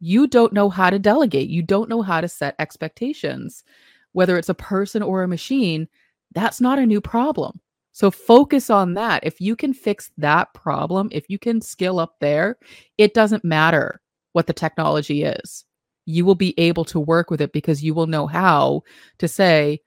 You 0.00 0.26
don't 0.26 0.52
know 0.52 0.68
how 0.68 0.90
to 0.90 0.98
delegate, 0.98 1.48
you 1.48 1.62
don't 1.62 1.88
know 1.88 2.02
how 2.02 2.20
to 2.20 2.28
set 2.28 2.54
expectations. 2.58 3.64
Whether 4.12 4.36
it's 4.36 4.48
a 4.48 4.54
person 4.54 5.02
or 5.02 5.22
a 5.22 5.28
machine, 5.28 5.88
that's 6.34 6.60
not 6.60 6.78
a 6.78 6.86
new 6.86 7.00
problem. 7.00 7.60
So 7.92 8.10
focus 8.10 8.70
on 8.70 8.94
that. 8.94 9.22
If 9.22 9.40
you 9.40 9.54
can 9.54 9.74
fix 9.74 10.10
that 10.16 10.52
problem, 10.54 11.08
if 11.12 11.28
you 11.28 11.38
can 11.38 11.60
skill 11.60 11.98
up 11.98 12.14
there, 12.20 12.56
it 12.96 13.12
doesn't 13.12 13.44
matter 13.44 14.00
what 14.32 14.46
the 14.46 14.54
technology 14.54 15.24
is. 15.24 15.64
You 16.06 16.24
will 16.24 16.34
be 16.34 16.58
able 16.58 16.86
to 16.86 16.98
work 16.98 17.30
with 17.30 17.40
it 17.42 17.52
because 17.52 17.84
you 17.84 17.94
will 17.94 18.06
know 18.06 18.26
how 18.26 18.82
to 19.18 19.28
say, 19.28 19.82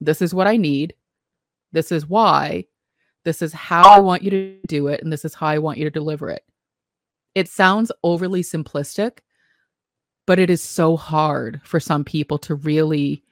this 0.00 0.20
is 0.20 0.34
what 0.34 0.48
I 0.48 0.56
need. 0.56 0.94
This 1.72 1.92
is 1.92 2.06
why. 2.06 2.66
This 3.24 3.40
is 3.40 3.52
how 3.52 3.88
I 3.88 4.00
want 4.00 4.22
you 4.22 4.30
to 4.30 4.58
do 4.66 4.88
it. 4.88 5.02
And 5.02 5.12
this 5.12 5.24
is 5.24 5.34
how 5.34 5.46
I 5.46 5.58
want 5.58 5.78
you 5.78 5.84
to 5.84 5.90
deliver 5.90 6.30
it. 6.30 6.42
It 7.34 7.48
sounds 7.48 7.90
overly 8.02 8.42
simplistic, 8.42 9.18
but 10.26 10.38
it 10.38 10.50
is 10.50 10.62
so 10.62 10.96
hard 10.96 11.60
for 11.64 11.80
some 11.80 12.04
people 12.04 12.38
to 12.38 12.56
really 12.56 13.22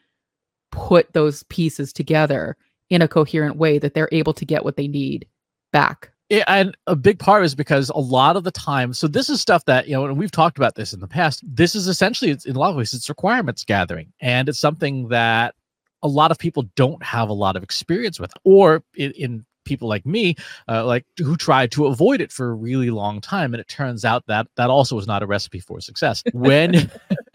put 0.70 1.12
those 1.12 1.42
pieces 1.44 1.92
together 1.92 2.56
in 2.92 3.00
a 3.00 3.08
coherent 3.08 3.56
way 3.56 3.78
that 3.78 3.94
they're 3.94 4.10
able 4.12 4.34
to 4.34 4.44
get 4.44 4.64
what 4.64 4.76
they 4.76 4.86
need 4.86 5.26
back. 5.72 6.12
Yeah, 6.28 6.44
and 6.46 6.76
a 6.86 6.94
big 6.94 7.18
part 7.18 7.42
is 7.42 7.54
because 7.54 7.88
a 7.88 7.98
lot 7.98 8.36
of 8.36 8.44
the 8.44 8.50
time, 8.50 8.92
so 8.92 9.08
this 9.08 9.30
is 9.30 9.40
stuff 9.40 9.64
that 9.64 9.88
you 9.88 9.94
know, 9.94 10.04
and 10.04 10.18
we've 10.18 10.30
talked 10.30 10.58
about 10.58 10.74
this 10.74 10.92
in 10.92 11.00
the 11.00 11.08
past. 11.08 11.42
This 11.42 11.74
is 11.74 11.88
essentially, 11.88 12.36
in 12.44 12.54
a 12.54 12.58
lot 12.58 12.68
of 12.70 12.76
ways, 12.76 12.92
it's 12.92 13.08
requirements 13.08 13.64
gathering, 13.64 14.12
and 14.20 14.46
it's 14.46 14.58
something 14.58 15.08
that 15.08 15.54
a 16.02 16.08
lot 16.08 16.30
of 16.30 16.38
people 16.38 16.64
don't 16.76 17.02
have 17.02 17.30
a 17.30 17.32
lot 17.32 17.56
of 17.56 17.62
experience 17.62 18.20
with, 18.20 18.32
or 18.44 18.84
in, 18.94 19.12
in 19.12 19.46
people 19.64 19.88
like 19.88 20.04
me, 20.04 20.34
uh, 20.68 20.84
like 20.84 21.06
who 21.18 21.36
tried 21.36 21.70
to 21.72 21.86
avoid 21.86 22.20
it 22.20 22.30
for 22.30 22.50
a 22.50 22.54
really 22.54 22.90
long 22.90 23.22
time, 23.22 23.54
and 23.54 23.60
it 23.60 23.68
turns 23.68 24.04
out 24.04 24.26
that 24.26 24.46
that 24.56 24.68
also 24.68 24.96
was 24.96 25.06
not 25.06 25.22
a 25.22 25.26
recipe 25.26 25.60
for 25.60 25.80
success. 25.80 26.22
When 26.34 26.90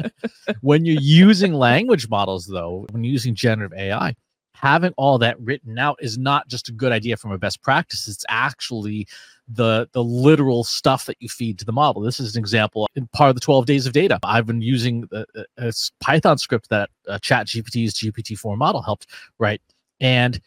when 0.61 0.85
you're 0.85 1.01
using 1.01 1.53
language 1.53 2.09
models, 2.09 2.45
though, 2.45 2.85
when 2.91 3.03
using 3.03 3.33
generative 3.33 3.75
AI, 3.75 4.15
having 4.59 4.93
all 4.97 5.17
that 5.19 5.39
written 5.39 5.77
out 5.77 5.97
is 6.01 6.17
not 6.17 6.47
just 6.47 6.69
a 6.69 6.71
good 6.71 6.91
idea 6.91 7.17
from 7.17 7.31
a 7.31 7.37
best 7.37 7.61
practice. 7.61 8.07
It's 8.07 8.25
actually 8.29 9.07
the 9.47 9.87
the 9.93 10.03
literal 10.03 10.63
stuff 10.63 11.05
that 11.05 11.17
you 11.19 11.29
feed 11.29 11.59
to 11.59 11.65
the 11.65 11.71
model. 11.71 12.01
This 12.01 12.19
is 12.19 12.35
an 12.35 12.39
example 12.39 12.87
in 12.95 13.07
part 13.07 13.29
of 13.29 13.35
the 13.35 13.41
12 13.41 13.65
days 13.65 13.85
of 13.85 13.93
data. 13.93 14.19
I've 14.23 14.45
been 14.45 14.61
using 14.61 15.07
a, 15.11 15.25
a 15.57 15.71
python 16.01 16.37
script 16.37 16.69
that 16.69 16.89
uh, 17.07 17.19
chat 17.19 17.47
gpt's 17.47 18.01
gpt-4 18.01 18.57
model 18.57 18.81
helped 18.81 19.07
write. 19.39 19.61
And 20.01 20.41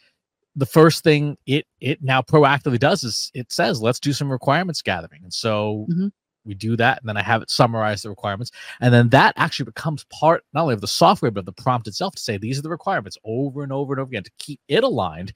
the 0.55 0.67
first 0.67 1.02
thing 1.02 1.38
it 1.47 1.67
it 1.81 2.02
now 2.02 2.21
proactively 2.21 2.79
does 2.79 3.05
is 3.05 3.31
it 3.33 3.52
says 3.52 3.81
let's 3.81 4.00
do 4.00 4.12
some 4.12 4.31
requirements 4.31 4.83
gathering. 4.83 5.23
And 5.23 5.33
so 5.33 5.87
mm-hmm 5.90 6.09
we 6.50 6.54
do 6.54 6.76
that 6.76 6.99
and 6.99 7.09
then 7.09 7.16
i 7.16 7.23
have 7.23 7.42
it 7.42 7.49
summarize 7.49 8.02
the 8.02 8.11
requirements 8.11 8.50
and 8.80 8.92
then 8.92 9.09
that 9.09 9.33
actually 9.37 9.64
becomes 9.64 10.04
part 10.11 10.42
not 10.52 10.62
only 10.62 10.75
of 10.75 10.80
the 10.80 10.87
software 10.88 11.30
but 11.30 11.47
the 11.47 11.52
prompt 11.52 11.87
itself 11.87 12.14
to 12.14 12.21
say 12.21 12.37
these 12.37 12.59
are 12.59 12.62
the 12.62 12.69
requirements 12.69 13.16
over 13.25 13.62
and 13.62 13.73
over 13.73 13.92
and 13.92 14.00
over 14.00 14.09
again 14.09 14.25
to 14.25 14.33
keep 14.38 14.61
it 14.69 14.83
aligned. 14.83 15.33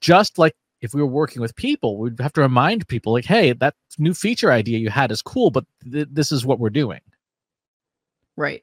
Just 0.00 0.36
like 0.38 0.54
if 0.80 0.94
we 0.94 1.00
were 1.00 1.08
working 1.08 1.40
with 1.40 1.54
people 1.56 1.98
we'd 1.98 2.20
have 2.20 2.32
to 2.32 2.40
remind 2.40 2.86
people 2.88 3.12
like 3.12 3.24
hey 3.24 3.52
that 3.52 3.74
new 3.98 4.14
feature 4.14 4.50
idea 4.50 4.78
you 4.78 4.90
had 4.90 5.12
is 5.12 5.22
cool 5.22 5.50
but 5.50 5.64
th- 5.90 6.08
this 6.10 6.32
is 6.32 6.44
what 6.44 6.58
we're 6.58 6.70
doing. 6.70 7.00
Right. 8.36 8.62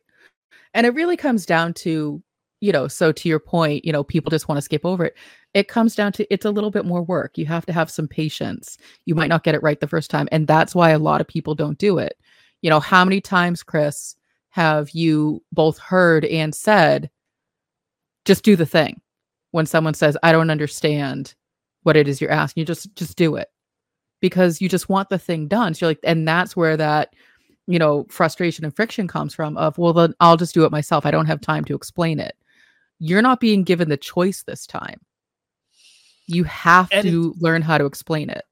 And 0.74 0.86
it 0.86 0.94
really 0.94 1.18
comes 1.18 1.46
down 1.46 1.74
to 1.76 2.22
you 2.62 2.72
know 2.72 2.88
so 2.88 3.12
to 3.12 3.30
your 3.30 3.40
point 3.40 3.86
you 3.86 3.92
know 3.92 4.04
people 4.04 4.30
just 4.30 4.48
want 4.48 4.58
to 4.58 4.62
skip 4.62 4.86
over 4.86 5.06
it 5.06 5.16
it 5.56 5.70
comes 5.70 5.96
down 5.96 6.12
to 6.12 6.32
it's 6.32 6.46
a 6.46 6.52
little 6.52 6.70
bit 6.70 6.86
more 6.86 7.02
work. 7.02 7.38
You 7.38 7.46
have 7.46 7.66
to 7.66 7.74
have 7.74 7.90
some 7.90 8.10
patience. 8.10 8.78
You 9.06 9.16
might 9.16 9.30
not 9.30 9.46
get 9.46 9.56
it 9.56 9.64
right 9.64 9.80
the 9.80 9.88
first 9.88 10.12
time. 10.12 10.28
And 10.34 10.46
that's 10.46 10.76
why 10.76 10.90
a 10.90 11.00
lot 11.00 11.22
of 11.22 11.28
people 11.28 11.56
don't 11.56 11.78
do 11.78 11.98
it. 11.98 12.20
You 12.62 12.70
know, 12.70 12.82
how 12.82 13.06
many 13.06 13.22
times, 13.22 13.64
Chris, 13.64 14.18
have 14.50 14.90
you 14.92 15.42
both 15.54 15.78
heard 15.78 16.26
and 16.26 16.54
said, 16.54 17.10
just 18.26 18.44
do 18.44 18.58
the 18.58 18.66
thing 18.66 19.00
when 19.52 19.66
someone 19.66 19.94
says, 19.94 20.18
I 20.24 20.34
don't 20.34 20.50
understand 20.50 21.34
what 21.84 21.96
it 21.96 22.10
is 22.10 22.20
you're 22.20 22.32
asking, 22.32 22.62
you 22.62 22.66
just 22.66 22.94
just 22.96 23.16
do 23.16 23.38
it. 23.38 23.48
Because 24.20 24.60
you 24.60 24.68
just 24.68 24.90
want 24.90 25.08
the 25.08 25.20
thing 25.20 25.48
done. 25.48 25.74
So 25.74 25.86
you're 25.86 25.92
like, 25.92 26.00
and 26.04 26.28
that's 26.28 26.56
where 26.58 26.76
that, 26.76 27.14
you 27.68 27.80
know, 27.80 28.08
frustration 28.10 28.66
and 28.66 28.76
friction 28.76 29.08
comes 29.08 29.34
from 29.34 29.56
of, 29.56 29.78
well, 29.78 29.94
then 29.94 30.16
I'll 30.20 30.38
just 30.38 30.54
do 30.54 30.66
it 30.66 30.72
myself. 30.72 31.06
I 31.06 31.12
don't 31.12 31.28
have 31.28 31.40
time 31.40 31.64
to 31.66 31.76
explain 31.76 32.20
it. 32.20 32.36
You're 33.00 33.22
not 33.22 33.40
being 33.40 33.64
given 33.64 33.88
the 33.88 33.98
choice 33.98 34.44
this 34.44 34.68
time 34.68 35.00
you 36.28 36.44
have 36.46 36.90
and 36.92 37.06
to 37.06 37.36
learn 37.40 37.62
how 37.62 37.78
to 37.78 37.86
explain 37.86 38.30
it. 38.30 38.44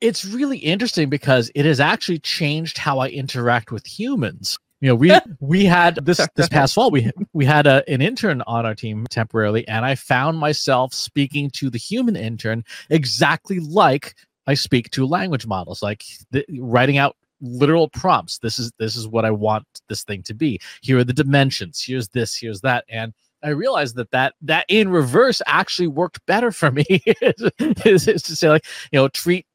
It's 0.00 0.24
really 0.24 0.58
interesting 0.58 1.08
because 1.08 1.50
it 1.54 1.64
has 1.64 1.78
actually 1.80 2.18
changed 2.18 2.78
how 2.78 2.98
I 2.98 3.08
interact 3.08 3.70
with 3.70 3.86
humans. 3.86 4.58
You 4.80 4.88
know, 4.88 4.94
we 4.96 5.12
we 5.40 5.64
had 5.64 5.96
this 5.96 6.26
this 6.34 6.48
past 6.48 6.74
fall 6.74 6.90
we 6.90 7.10
we 7.32 7.44
had 7.44 7.66
a, 7.66 7.88
an 7.88 8.02
intern 8.02 8.42
on 8.46 8.66
our 8.66 8.74
team 8.74 9.06
temporarily, 9.08 9.66
and 9.68 9.84
I 9.84 9.94
found 9.94 10.38
myself 10.38 10.92
speaking 10.92 11.50
to 11.50 11.70
the 11.70 11.78
human 11.78 12.16
intern 12.16 12.64
exactly 12.90 13.60
like 13.60 14.16
I 14.46 14.54
speak 14.54 14.90
to 14.90 15.06
language 15.06 15.46
models, 15.46 15.82
like 15.82 16.04
the, 16.32 16.44
writing 16.58 16.98
out 16.98 17.16
literal 17.40 17.88
prompts. 17.88 18.38
This 18.38 18.58
is 18.58 18.72
this 18.78 18.96
is 18.96 19.06
what 19.06 19.24
I 19.24 19.30
want 19.30 19.66
this 19.88 20.02
thing 20.04 20.22
to 20.24 20.34
be. 20.34 20.60
Here 20.80 20.98
are 20.98 21.04
the 21.04 21.12
dimensions. 21.12 21.82
Here's 21.82 22.08
this. 22.08 22.36
Here's 22.36 22.60
that. 22.62 22.84
And 22.88 23.12
I 23.42 23.50
realized 23.50 23.96
that 23.96 24.10
that 24.12 24.34
that 24.42 24.66
in 24.68 24.88
reverse 24.88 25.42
actually 25.46 25.88
worked 25.88 26.24
better 26.26 26.52
for 26.52 26.70
me. 26.70 26.84
is, 27.84 28.08
is 28.08 28.22
to 28.22 28.36
say 28.36 28.48
like 28.48 28.66
you 28.92 28.98
know 28.98 29.08
treat 29.08 29.46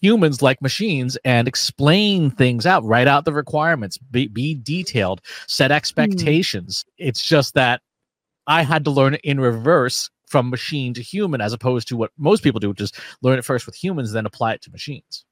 humans 0.00 0.42
like 0.42 0.60
machines 0.62 1.16
and 1.24 1.46
explain 1.46 2.30
things 2.30 2.66
out 2.66 2.84
write 2.84 3.08
out 3.08 3.24
the 3.24 3.32
requirements 3.32 3.98
be, 3.98 4.26
be 4.26 4.54
detailed 4.54 5.20
set 5.46 5.70
hmm. 5.70 5.76
expectations 5.76 6.84
mm. 6.84 7.06
it's 7.06 7.24
just 7.24 7.54
that 7.54 7.80
i 8.46 8.62
had 8.62 8.84
to 8.84 8.90
learn 8.90 9.14
it 9.14 9.20
in 9.22 9.38
reverse 9.38 10.10
from 10.26 10.50
machine 10.50 10.94
to 10.94 11.02
human 11.02 11.40
as 11.40 11.52
opposed 11.52 11.86
to 11.86 11.96
what 11.96 12.10
most 12.16 12.42
people 12.42 12.58
do 12.58 12.70
which 12.70 12.80
is 12.80 12.92
learn 13.22 13.38
it 13.38 13.44
first 13.44 13.66
with 13.66 13.74
humans 13.74 14.12
then 14.12 14.26
apply 14.26 14.54
it 14.54 14.62
to 14.62 14.70
machines 14.70 15.24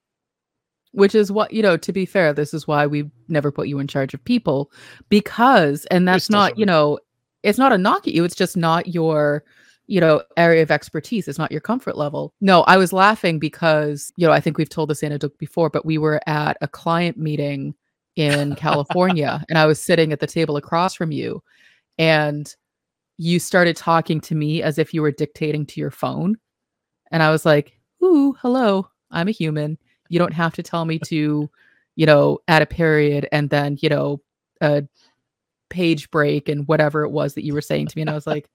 which 0.92 1.14
is 1.14 1.32
what 1.32 1.52
you 1.52 1.62
know 1.62 1.76
to 1.76 1.92
be 1.92 2.04
fair 2.04 2.32
this 2.32 2.52
is 2.52 2.68
why 2.68 2.86
we 2.86 3.10
never 3.28 3.50
put 3.50 3.68
you 3.68 3.78
in 3.78 3.86
charge 3.86 4.12
of 4.14 4.22
people 4.24 4.70
because 5.08 5.86
and 5.86 6.06
that's 6.06 6.28
not 6.28 6.58
you 6.58 6.66
know 6.66 6.98
it's 7.42 7.58
not 7.58 7.72
a 7.72 7.78
knock 7.78 8.06
at 8.06 8.14
you 8.14 8.24
it's 8.24 8.34
just 8.34 8.56
not 8.56 8.86
your 8.88 9.44
you 9.86 10.00
know 10.00 10.22
area 10.36 10.62
of 10.62 10.70
expertise 10.70 11.26
it's 11.26 11.38
not 11.38 11.50
your 11.50 11.60
comfort 11.60 11.96
level. 11.96 12.32
No 12.40 12.62
i 12.62 12.76
was 12.76 12.92
laughing 12.92 13.38
because 13.38 14.12
you 14.16 14.26
know 14.26 14.32
i 14.32 14.40
think 14.40 14.56
we've 14.56 14.68
told 14.68 14.90
this 14.90 15.02
anecdote 15.02 15.36
before 15.38 15.70
but 15.70 15.84
we 15.84 15.98
were 15.98 16.20
at 16.26 16.56
a 16.60 16.68
client 16.68 17.18
meeting 17.18 17.74
in 18.16 18.54
california 18.56 19.44
and 19.48 19.58
i 19.58 19.66
was 19.66 19.80
sitting 19.80 20.12
at 20.12 20.20
the 20.20 20.26
table 20.26 20.56
across 20.56 20.94
from 20.94 21.12
you 21.12 21.42
and 21.98 22.54
you 23.18 23.38
started 23.38 23.76
talking 23.76 24.20
to 24.20 24.34
me 24.34 24.62
as 24.62 24.78
if 24.78 24.94
you 24.94 25.02
were 25.02 25.10
dictating 25.10 25.66
to 25.66 25.80
your 25.80 25.90
phone 25.90 26.36
and 27.10 27.22
i 27.22 27.30
was 27.30 27.44
like 27.44 27.78
ooh 28.02 28.32
hello 28.40 28.88
i'm 29.10 29.28
a 29.28 29.32
human. 29.32 29.76
You 30.08 30.18
don't 30.18 30.32
have 30.32 30.54
to 30.54 30.62
tell 30.62 30.84
me 30.84 30.98
to 31.06 31.48
you 31.96 32.06
know 32.06 32.38
add 32.48 32.62
a 32.62 32.66
period 32.66 33.28
and 33.32 33.50
then 33.50 33.76
you 33.80 33.88
know 33.88 34.20
uh, 34.60 34.82
page 35.70 36.10
break 36.10 36.48
and 36.48 36.68
whatever 36.68 37.04
it 37.04 37.10
was 37.10 37.34
that 37.34 37.44
you 37.44 37.54
were 37.54 37.62
saying 37.62 37.86
to 37.86 37.96
me. 37.96 38.02
And 38.02 38.10
I 38.10 38.14
was 38.14 38.26
like, 38.26 38.48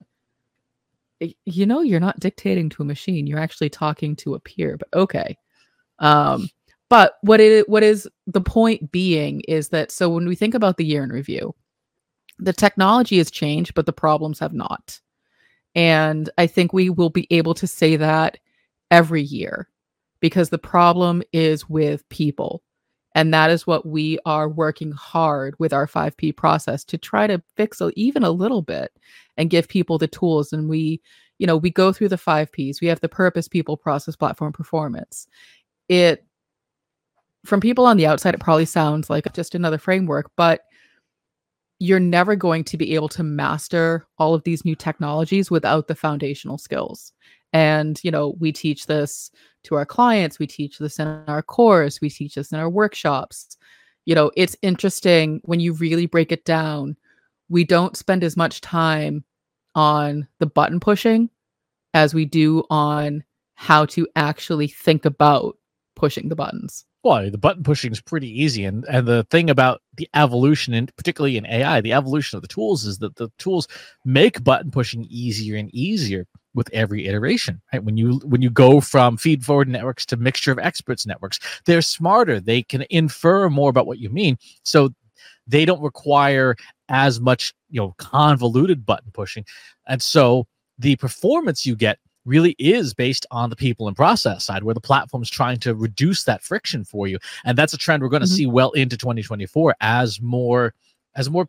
you 1.46 1.66
know, 1.66 1.82
you're 1.82 2.00
not 2.00 2.20
dictating 2.20 2.70
to 2.70 2.84
a 2.84 2.86
machine. 2.86 3.26
You're 3.26 3.40
actually 3.40 3.70
talking 3.70 4.16
to 4.18 4.36
a 4.36 4.40
peer, 4.40 4.78
but 4.78 4.90
okay. 4.94 5.38
Um, 6.00 6.50
but 6.90 7.18
what 7.22 7.40
it 7.40 7.68
what 7.68 7.84
is 7.84 8.08
the 8.28 8.42
point 8.42 8.92
being 8.92 9.42
is 9.48 9.70
that 9.70 9.92
so 9.92 10.10
when 10.10 10.28
we 10.28 10.36
think 10.36 10.54
about 10.54 10.78
the 10.78 10.86
year 10.86 11.04
in 11.04 11.10
review, 11.10 11.56
the 12.38 12.54
technology 12.54 13.18
has 13.18 13.32
changed, 13.32 13.74
but 13.74 13.86
the 13.86 13.94
problems 13.94 14.40
have 14.40 14.54
not. 14.54 15.00
And 15.74 16.30
I 16.38 16.48
think 16.48 16.74
we 16.74 16.90
will 16.90 17.10
be 17.10 17.28
able 17.32 17.54
to 17.56 17.68
say 17.68 17.96
that 17.96 18.38
every 18.92 19.24
year 19.24 19.68
because 20.20 20.50
the 20.50 20.58
problem 20.58 21.24
is 21.34 21.70
with 21.70 22.08
people 22.10 22.62
And 23.16 23.34
that 23.34 23.50
is 23.50 23.66
what 23.66 23.86
we 23.86 24.20
are 24.26 24.50
working 24.50 24.92
hard 24.92 25.56
with 25.58 25.72
our 25.72 25.88
5P 25.88 26.36
process 26.36 26.84
to 26.84 26.98
try 26.98 27.28
to 27.28 27.42
fix 27.56 27.82
even 27.96 28.24
a 28.24 28.30
little 28.30 28.62
bit 28.62 28.92
and 29.38 29.50
give 29.50 29.70
people 29.70 29.98
the 29.98 30.08
tools. 30.08 30.52
And 30.52 30.68
we, 30.70 31.02
you 31.40 31.48
know, 31.48 31.56
we 31.56 31.72
go 31.72 31.94
through 31.94 32.10
the 32.10 32.18
five 32.18 32.52
Ps. 32.52 32.82
We 32.82 32.88
have 32.88 33.00
the 33.00 33.10
purpose, 33.10 33.48
people, 33.48 33.78
process, 33.78 34.18
platform, 34.18 34.52
performance. 34.52 35.28
It, 35.88 36.26
from 37.46 37.62
people 37.62 37.86
on 37.86 37.96
the 37.96 38.06
outside, 38.06 38.34
it 38.34 38.42
probably 38.42 38.66
sounds 38.66 39.10
like 39.10 39.32
just 39.34 39.56
another 39.56 39.78
framework, 39.78 40.30
but 40.36 40.62
you're 41.80 42.00
never 42.00 42.36
going 42.36 42.64
to 42.66 42.78
be 42.78 42.96
able 42.96 43.10
to 43.10 43.24
master 43.24 44.06
all 44.18 44.34
of 44.34 44.44
these 44.44 44.66
new 44.66 44.76
technologies 44.76 45.50
without 45.50 45.88
the 45.88 45.96
foundational 45.96 46.58
skills. 46.58 47.14
And, 47.56 48.04
you 48.04 48.12
know, 48.12 48.36
we 48.38 48.52
teach 48.52 48.86
this 48.86 49.32
to 49.64 49.76
our 49.76 49.86
clients, 49.86 50.40
we 50.40 50.46
teach 50.46 50.78
this 50.78 51.00
in 51.00 51.08
our 51.08 51.42
course, 51.42 52.02
we 52.02 52.10
teach 52.10 52.36
this 52.36 52.52
in 52.52 52.60
our 52.60 52.70
workshops. 52.70 53.56
You 54.04 54.14
know, 54.14 54.30
it's 54.36 54.58
interesting 54.62 55.40
when 55.46 55.62
you 55.62 55.72
really 55.72 56.06
break 56.06 56.34
it 56.34 56.44
down. 56.44 56.98
We 57.48 57.64
don't 57.64 57.96
spend 57.96 58.26
as 58.26 58.36
much 58.36 58.60
time 58.60 59.24
on 59.74 60.28
the 60.40 60.48
button 60.48 60.82
pushing 60.82 61.30
as 61.94 62.14
we 62.14 62.26
do 62.26 62.66
on 62.70 63.24
how 63.54 63.86
to 63.86 64.06
actually 64.18 64.68
think 64.68 65.06
about 65.06 65.58
pushing 65.96 66.28
the 66.28 66.36
buttons. 66.36 66.84
Well, 67.06 67.32
the 67.32 67.38
button 67.38 67.64
pushing 67.64 67.94
is 67.94 68.02
pretty 68.02 68.44
easy, 68.44 68.66
and 68.66 68.84
and 68.90 69.08
the 69.08 69.26
thing 69.32 69.50
about 69.50 69.82
the 69.96 70.10
evolution, 70.14 70.74
and 70.74 70.94
particularly 70.98 71.38
in 71.38 71.46
AI, 71.46 71.80
the 71.80 71.94
evolution 71.94 72.36
of 72.36 72.42
the 72.42 72.50
tools 72.50 72.84
is 72.84 72.98
that 72.98 73.16
the 73.16 73.30
tools 73.38 73.70
make 74.04 74.44
button 74.44 74.72
pushing 74.72 75.06
easier 75.06 75.56
and 75.56 75.74
easier 75.74 76.28
with 76.56 76.70
every 76.74 77.06
iteration. 77.08 77.62
Right? 77.72 77.84
When 77.84 77.98
you 77.98 78.20
when 78.26 78.42
you 78.42 78.50
go 78.50 78.82
from 78.82 79.18
feed 79.18 79.46
forward 79.46 79.68
networks 79.68 80.06
to 80.08 80.18
mixture 80.18 80.52
of 80.52 80.58
experts 80.60 81.06
networks, 81.06 81.40
they're 81.66 81.82
smarter. 81.82 82.40
They 82.40 82.64
can 82.64 82.86
infer 82.90 83.50
more 83.50 83.70
about 83.70 83.86
what 83.86 84.00
you 84.00 84.10
mean, 84.10 84.38
so 84.64 84.90
they 85.46 85.66
don't 85.66 85.82
require 85.82 86.56
as 86.90 87.20
much 87.20 87.54
you 87.70 87.80
know 87.80 87.94
convoluted 87.98 88.86
button 88.86 89.12
pushing, 89.14 89.46
and 89.88 90.02
so 90.02 90.48
the 90.80 90.96
performance 90.96 91.66
you 91.66 91.76
get 91.76 92.00
really 92.26 92.56
is 92.58 92.94
based 92.94 93.26
on 93.30 93.52
the 93.52 93.56
people 93.56 93.88
and 93.88 93.96
process 93.96 94.44
side 94.44 94.64
where 94.64 94.74
the 94.74 94.82
platform 94.82 95.22
is 95.22 95.30
trying 95.30 95.60
to 95.60 95.76
reduce 95.76 96.24
that 96.24 96.44
friction 96.44 96.84
for 96.84 97.08
you 97.08 97.20
and 97.46 97.56
that's 97.56 97.72
a 97.72 97.78
trend 97.78 98.02
we're 98.02 98.10
going 98.10 98.20
to 98.20 98.28
mm-hmm. 98.28 98.36
see 98.36 98.48
well 98.48 98.72
into 98.72 98.98
2024 98.98 99.76
as 99.80 100.20
more 100.20 100.74
as 101.16 101.30
more 101.30 101.48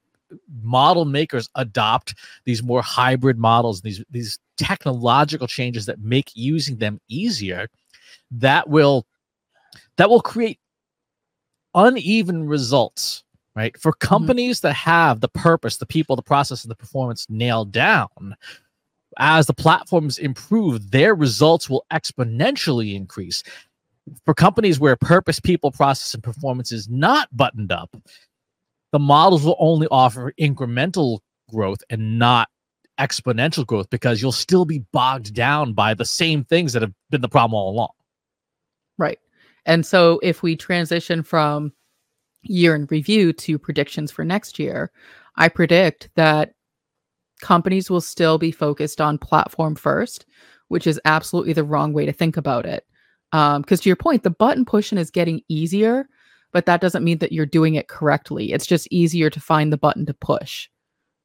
model 0.62 1.04
makers 1.04 1.49
adopt 1.54 2.14
these 2.45 2.62
more 2.62 2.83
hybrid 2.83 3.38
models 3.38 3.83
these 3.83 4.02
these 4.11 4.38
technological 4.56 5.47
changes 5.47 5.87
that 5.87 6.00
make 6.00 6.30
using 6.35 6.76
them 6.78 7.00
easier 7.09 7.68
that 8.30 8.68
will 8.68 9.06
that 9.97 10.11
will 10.11 10.21
create 10.21 10.59
uneven 11.75 12.47
results 12.47 13.23
right 13.54 13.78
for 13.78 13.92
mm-hmm. 13.92 14.09
companies 14.09 14.59
mm-hmm. 14.59 14.68
that 14.68 14.75
have 14.75 15.21
the 15.21 15.28
purpose 15.28 15.76
the 15.76 15.87
people 15.87 16.16
the 16.16 16.23
process 16.23 16.64
and 16.64 16.71
the 16.71 16.76
performance 16.76 17.26
nailed 17.28 17.71
down 17.71 18.35
as 19.18 19.47
the 19.47 19.54
platforms 19.54 20.18
improve, 20.18 20.90
their 20.90 21.14
results 21.14 21.71
will 21.71 21.85
exponentially 21.92 22.95
increase. 22.95 23.42
For 24.25 24.35
companies 24.35 24.78
where 24.78 24.97
purpose, 24.97 25.40
people, 25.40 25.73
process, 25.73 26.14
and 26.14 26.23
performance 26.23 26.71
is 26.71 26.88
not 26.88 27.35
buttoned 27.37 27.73
up, 27.73 27.97
the 28.97 29.00
models 29.00 29.45
will 29.45 29.57
only 29.59 29.87
offer 29.91 30.33
incremental 30.41 31.19
growth 31.53 31.81
and 31.91 32.19
not 32.19 32.49
exponential 32.99 33.67
growth 33.67 33.91
because 33.91 34.23
you'll 34.23 34.33
still 34.33 34.65
be 34.65 34.79
bogged 34.91 35.35
down 35.35 35.75
by 35.75 35.93
the 35.93 36.07
same 36.07 36.43
things 36.43 36.73
that 36.73 36.81
have 36.81 36.95
been 37.11 37.21
the 37.21 37.29
problem 37.29 37.53
all 37.53 37.71
along. 37.71 37.91
Right. 38.97 39.19
And 39.67 39.85
so 39.85 40.19
if 40.23 40.43
we 40.43 40.57
transition 40.57 41.23
from 41.23 41.75
year 42.45 42.75
in 42.75 42.87
review 42.91 43.35
to 43.35 43.59
predictions 43.59 44.11
for 44.11 44.25
next 44.25 44.59
year, 44.59 44.91
I 45.37 45.50
predict 45.50 46.09
that 46.17 46.55
companies 47.43 47.91
will 47.91 48.00
still 48.00 48.38
be 48.38 48.50
focused 48.50 48.99
on 48.99 49.19
platform 49.19 49.75
first, 49.75 50.25
which 50.69 50.87
is 50.87 50.99
absolutely 51.04 51.52
the 51.52 51.65
wrong 51.65 51.93
way 51.93 52.06
to 52.06 52.15
think 52.15 52.39
about 52.39 52.65
it. 52.65 52.87
Because 53.30 53.56
um, 53.56 53.63
to 53.82 53.89
your 53.91 53.97
point, 53.97 54.23
the 54.23 54.30
button 54.30 54.65
pushing 54.65 54.97
is 54.97 55.11
getting 55.11 55.43
easier, 55.50 56.09
but 56.52 56.67
that 56.67 56.80
doesn't 56.80 57.04
mean 57.04 57.19
that 57.19 57.32
you're 57.32 57.47
doing 57.47 57.75
it 57.75 57.89
correctly. 57.89 58.52
It's 58.52 58.67
just 58.67 58.89
easier 58.91 59.30
to 59.30 59.41
find 59.41 59.73
the 59.73 59.78
button 59.78 60.06
to 60.06 60.15
push. 60.15 60.69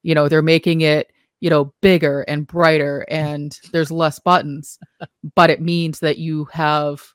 You 0.03 0.15
know, 0.15 0.27
they're 0.27 0.41
making 0.41 0.81
it, 0.81 1.11
you 1.39 1.49
know, 1.49 1.73
bigger 1.81 2.21
and 2.21 2.45
brighter 2.47 3.05
and 3.09 3.57
there's 3.71 3.91
less 3.91 4.19
buttons, 4.19 4.77
but 5.35 5.49
it 5.49 5.61
means 5.61 5.99
that 5.99 6.17
you 6.17 6.45
have, 6.51 7.13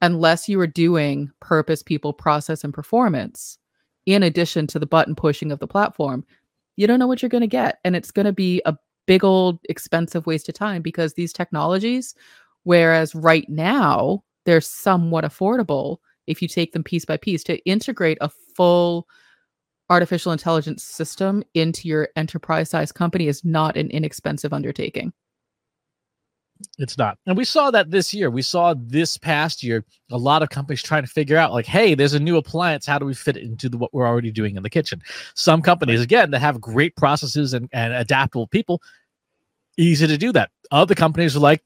unless 0.00 0.48
you 0.48 0.60
are 0.60 0.66
doing 0.66 1.30
purpose, 1.40 1.82
people, 1.82 2.12
process, 2.12 2.64
and 2.64 2.74
performance, 2.74 3.58
in 4.06 4.22
addition 4.22 4.66
to 4.68 4.78
the 4.78 4.86
button 4.86 5.14
pushing 5.14 5.52
of 5.52 5.58
the 5.58 5.66
platform, 5.66 6.24
you 6.76 6.86
don't 6.86 6.98
know 6.98 7.06
what 7.06 7.20
you're 7.20 7.28
going 7.28 7.42
to 7.42 7.46
get. 7.46 7.78
And 7.84 7.96
it's 7.96 8.10
going 8.10 8.26
to 8.26 8.32
be 8.32 8.62
a 8.64 8.76
big 9.06 9.24
old 9.24 9.58
expensive 9.68 10.26
waste 10.26 10.48
of 10.48 10.54
time 10.54 10.82
because 10.82 11.14
these 11.14 11.32
technologies, 11.32 12.14
whereas 12.62 13.14
right 13.14 13.48
now 13.48 14.22
they're 14.44 14.60
somewhat 14.60 15.24
affordable 15.24 15.98
if 16.28 16.42
you 16.42 16.48
take 16.48 16.72
them 16.72 16.84
piece 16.84 17.04
by 17.04 17.16
piece 17.16 17.42
to 17.44 17.58
integrate 17.64 18.18
a 18.20 18.30
full 18.54 19.06
artificial 19.90 20.32
intelligence 20.32 20.84
system 20.84 21.42
into 21.54 21.88
your 21.88 22.08
enterprise 22.16 22.70
size 22.70 22.92
company 22.92 23.26
is 23.26 23.44
not 23.44 23.76
an 23.76 23.90
inexpensive 23.90 24.52
undertaking. 24.52 25.12
It's 26.78 26.98
not. 26.98 27.18
And 27.26 27.36
we 27.36 27.44
saw 27.44 27.70
that 27.70 27.90
this 27.90 28.12
year. 28.12 28.30
We 28.30 28.42
saw 28.42 28.74
this 28.76 29.16
past 29.16 29.62
year 29.62 29.84
a 30.10 30.18
lot 30.18 30.42
of 30.42 30.50
companies 30.50 30.82
trying 30.82 31.04
to 31.04 31.08
figure 31.08 31.36
out 31.36 31.52
like, 31.52 31.66
hey, 31.66 31.94
there's 31.94 32.14
a 32.14 32.20
new 32.20 32.36
appliance. 32.36 32.84
How 32.84 32.98
do 32.98 33.06
we 33.06 33.14
fit 33.14 33.36
it 33.36 33.44
into 33.44 33.68
the, 33.68 33.78
what 33.78 33.94
we're 33.94 34.06
already 34.06 34.32
doing 34.32 34.56
in 34.56 34.62
the 34.62 34.70
kitchen? 34.70 35.00
Some 35.34 35.62
companies, 35.62 36.00
again, 36.00 36.32
that 36.32 36.40
have 36.40 36.60
great 36.60 36.96
processes 36.96 37.54
and, 37.54 37.68
and 37.72 37.94
adaptable 37.94 38.48
people, 38.48 38.82
easy 39.76 40.06
to 40.08 40.18
do 40.18 40.32
that. 40.32 40.50
Other 40.72 40.96
companies 40.96 41.36
are 41.36 41.40
like, 41.40 41.62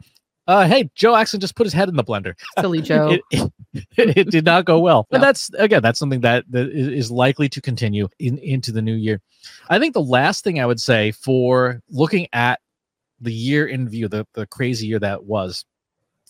uh, 0.49 0.67
hey, 0.67 0.91
Joe 0.95 1.15
Axon 1.15 1.41
just 1.41 1.55
put 1.55 1.67
his 1.67 1.73
head 1.73 1.89
in 1.89 1.97
the 1.97 2.05
blender. 2.05 2.35
Silly 2.59 2.83
Joe. 2.83 3.19
it, 3.31 3.53
it, 3.97 4.17
it, 4.17 4.31
did 4.31 4.45
not 4.45 4.65
go 4.65 4.79
well. 4.81 5.07
No. 5.11 5.17
And 5.17 5.23
that's 5.23 5.51
again, 5.59 5.83
that's 5.83 5.99
something 5.99 6.21
that, 6.23 6.45
that 6.51 6.71
is 6.71 7.11
likely 7.11 7.49
to 7.51 7.61
continue 7.61 8.09
in, 8.19 8.39
into 8.39 8.73
the 8.73 8.83
new 8.83 8.95
year. 8.95 9.21
I 9.69 9.79
think 9.79 9.95
the 9.95 10.03
last 10.03 10.43
thing 10.43 10.61
I 10.61 10.67
would 10.67 10.81
say 10.81 11.13
for 11.13 11.81
looking 11.89 12.27
at 12.33 12.61
the 13.21 13.33
year 13.33 13.67
in 13.67 13.89
view, 13.89 14.09
the, 14.09 14.27
the 14.35 14.47
crazy 14.47 14.87
year 14.89 14.99
that 14.99 15.25
was, 15.25 15.65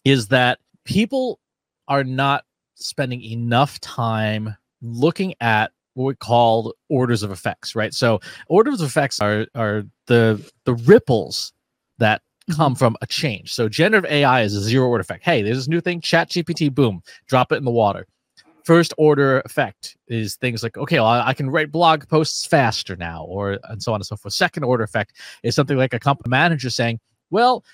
is 0.04 0.28
that 0.28 0.58
people 0.84 1.38
are 1.88 2.04
not 2.04 2.44
spending 2.74 3.22
enough 3.22 3.80
time 3.80 4.54
looking 4.82 5.34
at 5.40 5.72
what 5.94 6.04
we 6.04 6.14
call 6.14 6.74
orders 6.88 7.22
of 7.22 7.30
effects, 7.30 7.74
right? 7.74 7.94
So 7.94 8.20
orders 8.48 8.80
of 8.80 8.88
effects 8.88 9.20
are 9.20 9.46
are 9.54 9.84
the 10.06 10.52
the 10.64 10.74
ripples 10.74 11.52
that. 11.98 12.20
Mm-hmm. 12.50 12.60
come 12.60 12.74
from 12.74 12.96
a 13.00 13.06
change. 13.06 13.54
So 13.54 13.68
generative 13.68 14.10
AI 14.10 14.42
is 14.42 14.56
a 14.56 14.60
zero 14.60 14.88
order 14.88 15.02
effect. 15.02 15.22
Hey, 15.22 15.42
there's 15.42 15.58
this 15.58 15.68
new 15.68 15.80
thing, 15.80 16.00
chat 16.00 16.28
GPT, 16.28 16.74
boom, 16.74 17.00
drop 17.28 17.52
it 17.52 17.56
in 17.56 17.64
the 17.64 17.70
water. 17.70 18.08
First 18.64 18.92
order 18.98 19.40
effect 19.44 19.96
is 20.08 20.34
things 20.36 20.62
like 20.62 20.76
okay 20.76 21.00
well, 21.00 21.06
i 21.06 21.34
can 21.34 21.50
write 21.50 21.72
blog 21.72 22.06
posts 22.08 22.44
faster 22.46 22.96
now 22.96 23.24
or 23.24 23.58
and 23.68 23.82
so 23.82 23.92
on 23.92 24.00
and 24.00 24.06
so 24.06 24.16
forth. 24.16 24.34
Second 24.34 24.64
order 24.64 24.82
effect 24.82 25.16
is 25.44 25.54
something 25.54 25.76
like 25.76 25.94
a 25.94 26.00
company 26.00 26.30
manager 26.30 26.68
saying 26.68 26.98
well 27.30 27.64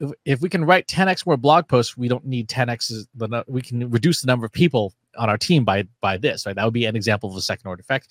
if, 0.00 0.10
if 0.24 0.40
we 0.40 0.48
can 0.48 0.64
write 0.64 0.86
10x 0.88 1.26
more 1.26 1.36
blog 1.36 1.68
posts 1.68 1.96
we 1.96 2.08
don't 2.08 2.24
need 2.24 2.48
10x 2.48 3.06
we 3.46 3.60
can 3.62 3.90
reduce 3.90 4.20
the 4.22 4.26
number 4.26 4.46
of 4.46 4.52
people 4.52 4.94
on 5.18 5.28
our 5.28 5.38
team 5.38 5.64
by 5.64 5.84
by 6.00 6.16
this 6.16 6.46
right? 6.46 6.56
That 6.56 6.64
would 6.64 6.74
be 6.74 6.86
an 6.86 6.96
example 6.96 7.30
of 7.30 7.36
a 7.36 7.42
second 7.42 7.66
order 7.66 7.80
effect 7.80 8.08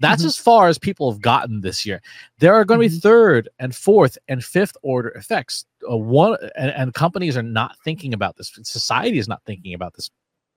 that's 0.00 0.22
mm-hmm. 0.22 0.28
as 0.28 0.36
far 0.36 0.68
as 0.68 0.78
people 0.78 1.10
have 1.10 1.20
gotten 1.20 1.60
this 1.60 1.86
year. 1.86 2.02
There 2.38 2.54
are 2.54 2.64
going 2.64 2.80
to 2.80 2.86
mm-hmm. 2.86 2.96
be 2.96 3.00
third 3.00 3.48
and 3.58 3.74
fourth 3.74 4.18
and 4.28 4.44
fifth 4.44 4.76
order 4.82 5.10
effects. 5.10 5.64
Uh, 5.90 5.96
one 5.96 6.36
and, 6.56 6.70
and 6.72 6.94
companies 6.94 7.36
are 7.36 7.42
not 7.42 7.76
thinking 7.84 8.12
about 8.12 8.36
this. 8.36 8.58
Society 8.62 9.18
is 9.18 9.28
not 9.28 9.42
thinking 9.44 9.74
about 9.74 9.94
this 9.94 10.10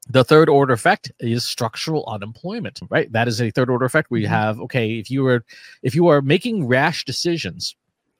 the 0.10 0.24
third 0.24 0.50
order 0.50 0.74
effect 0.74 1.12
is 1.20 1.46
structural 1.46 2.04
unemployment 2.08 2.80
right 2.90 3.12
that 3.12 3.28
is 3.28 3.42
a 3.42 3.52
third 3.52 3.70
order 3.70 3.86
effect 3.86 4.10
we 4.10 4.24
mm-hmm. 4.24 4.32
have 4.32 4.60
okay 4.60 4.98
if 4.98 5.10
you 5.12 5.26
are 5.28 5.44
if 5.84 5.94
you 5.94 6.08
are 6.08 6.22
making 6.22 6.68
rash 6.68 7.06
decisions 7.06 7.76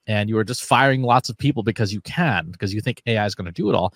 and 0.06 0.28
you 0.28 0.38
are 0.38 0.44
just 0.44 0.64
firing 0.64 1.02
lots 1.02 1.28
of 1.28 1.36
people 1.36 1.62
because 1.62 1.92
you 1.92 2.00
can 2.02 2.50
because 2.50 2.72
you 2.72 2.80
think 2.80 3.02
ai 3.06 3.26
is 3.26 3.34
going 3.34 3.46
to 3.46 3.52
do 3.52 3.68
it 3.68 3.74
all 3.74 3.94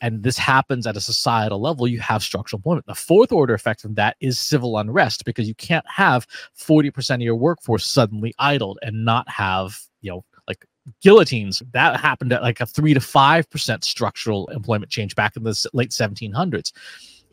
and 0.00 0.22
this 0.22 0.36
happens 0.36 0.86
at 0.86 0.96
a 0.96 1.00
societal 1.00 1.60
level 1.60 1.88
you 1.88 2.00
have 2.00 2.22
structural 2.22 2.58
employment. 2.58 2.86
The 2.86 2.94
fourth 2.94 3.32
order 3.32 3.54
effect 3.54 3.80
from 3.80 3.94
that 3.94 4.16
is 4.20 4.38
civil 4.38 4.78
unrest 4.78 5.24
because 5.24 5.48
you 5.48 5.54
can't 5.54 5.86
have 5.88 6.26
40% 6.58 7.14
of 7.14 7.20
your 7.22 7.36
workforce 7.36 7.86
suddenly 7.86 8.34
idled 8.38 8.78
and 8.82 9.04
not 9.04 9.28
have 9.28 9.78
you 10.02 10.10
know 10.10 10.24
like 10.48 10.64
guillotines. 11.00 11.62
That 11.72 11.98
happened 11.98 12.32
at 12.32 12.42
like 12.42 12.60
a 12.60 12.66
3 12.66 12.94
to 12.94 13.00
5% 13.00 13.84
structural 13.84 14.46
employment 14.48 14.90
change 14.90 15.14
back 15.14 15.36
in 15.36 15.42
the 15.42 15.68
late 15.72 15.90
1700s 15.90 16.72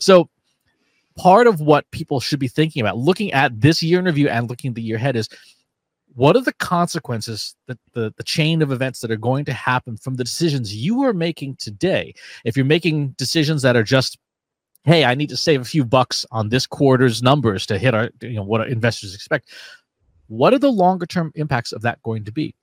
so 0.03 0.29
part 1.15 1.47
of 1.47 1.61
what 1.61 1.89
people 1.91 2.19
should 2.19 2.39
be 2.39 2.47
thinking 2.47 2.81
about 2.81 2.97
looking 2.97 3.31
at 3.33 3.59
this 3.59 3.83
year 3.83 3.99
in 3.99 4.05
review 4.05 4.27
and 4.29 4.49
looking 4.49 4.69
at 4.69 4.75
the 4.75 4.81
year 4.81 4.97
ahead 4.97 5.15
is 5.15 5.29
what 6.15 6.35
are 6.35 6.41
the 6.41 6.53
consequences 6.53 7.55
that 7.67 7.77
the, 7.93 8.13
the 8.17 8.23
chain 8.23 8.61
of 8.61 8.71
events 8.71 8.99
that 8.99 9.11
are 9.11 9.17
going 9.17 9.45
to 9.45 9.53
happen 9.53 9.97
from 9.97 10.15
the 10.15 10.23
decisions 10.23 10.75
you 10.75 11.01
are 11.03 11.13
making 11.13 11.55
today 11.55 12.13
if 12.45 12.55
you're 12.55 12.65
making 12.65 13.09
decisions 13.17 13.61
that 13.61 13.75
are 13.75 13.83
just 13.83 14.17
hey, 14.85 15.05
I 15.05 15.15
need 15.15 15.29
to 15.29 15.37
save 15.37 15.61
a 15.61 15.65
few 15.65 15.85
bucks 15.85 16.25
on 16.31 16.49
this 16.49 16.67
quarter's 16.67 17.23
numbers 17.23 17.65
to 17.67 17.77
hit 17.77 17.93
our, 17.93 18.09
you 18.21 18.33
know, 18.33 18.43
what 18.43 18.61
our 18.61 18.67
investors 18.67 19.15
expect. 19.15 19.49
What 20.27 20.53
are 20.53 20.59
the 20.59 20.71
longer 20.71 21.05
term 21.05 21.31
impacts 21.35 21.71
of 21.71 21.81
that 21.83 22.01
going 22.03 22.25
to 22.25 22.31
be? 22.31 22.55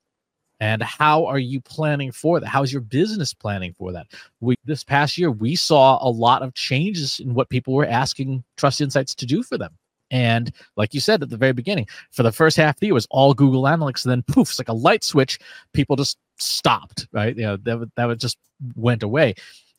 And 0.61 0.83
how 0.83 1.25
are 1.25 1.39
you 1.39 1.63
planning 1.63 2.13
for 2.13 2.39
that? 2.39 2.47
How's 2.47 2.71
your 2.71 2.83
business 2.83 3.33
planning 3.33 3.75
for 3.79 3.93
that? 3.93 4.09
We 4.41 4.57
this 4.65 4.85
past 4.85 5.17
year 5.17 5.31
we 5.31 5.57
saw 5.57 5.99
a 6.07 6.11
lot 6.11 6.43
of 6.43 6.53
changes 6.53 7.19
in 7.19 7.33
what 7.33 7.49
people 7.49 7.73
were 7.73 7.87
asking 7.87 8.45
Trust 8.59 8.83
Insights 8.83 9.15
to 9.15 9.27
do 9.27 9.43
for 9.43 9.57
them. 9.57 9.71
And 10.11 10.53
like 10.77 10.95
you 10.95 11.01
said 11.01 11.23
at 11.23 11.31
the 11.31 11.37
very 11.37 11.53
beginning, 11.53 11.87
for 12.11 12.23
the 12.23 12.33
first 12.33 12.57
half 12.57 12.77
of 12.77 12.81
the 12.81 12.87
year 12.87 12.95
was 12.95 13.07
all 13.11 13.35
Google 13.35 13.63
Analytics, 13.63 14.05
and 14.05 14.11
then 14.11 14.23
poof, 14.23 14.51
it's 14.51 14.59
like 14.59 14.69
a 14.69 14.75
light 14.75 15.05
switch. 15.05 15.39
People 15.73 15.97
just 15.97 16.19
stopped, 16.39 17.07
right? 17.13 17.37
You 17.37 17.43
know, 17.45 17.57
that 17.59 17.91
that 17.97 18.19
just 18.19 18.39
went 18.75 19.03
away. 19.03 19.35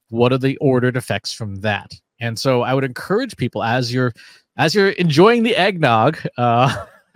What 0.10 0.34
are 0.34 0.38
the 0.38 0.58
ordered 0.58 0.98
effects 0.98 1.34
from 1.34 1.56
that? 1.58 1.94
And 2.20 2.38
so 2.38 2.62
I 2.62 2.74
would 2.74 2.84
encourage 2.84 3.36
people 3.36 3.64
as 3.64 3.94
you're 3.94 4.14
as 4.58 4.76
you're 4.76 4.90
enjoying 4.90 5.44
the 5.44 5.56
eggnog. 5.56 6.20
Uh, 6.38 6.86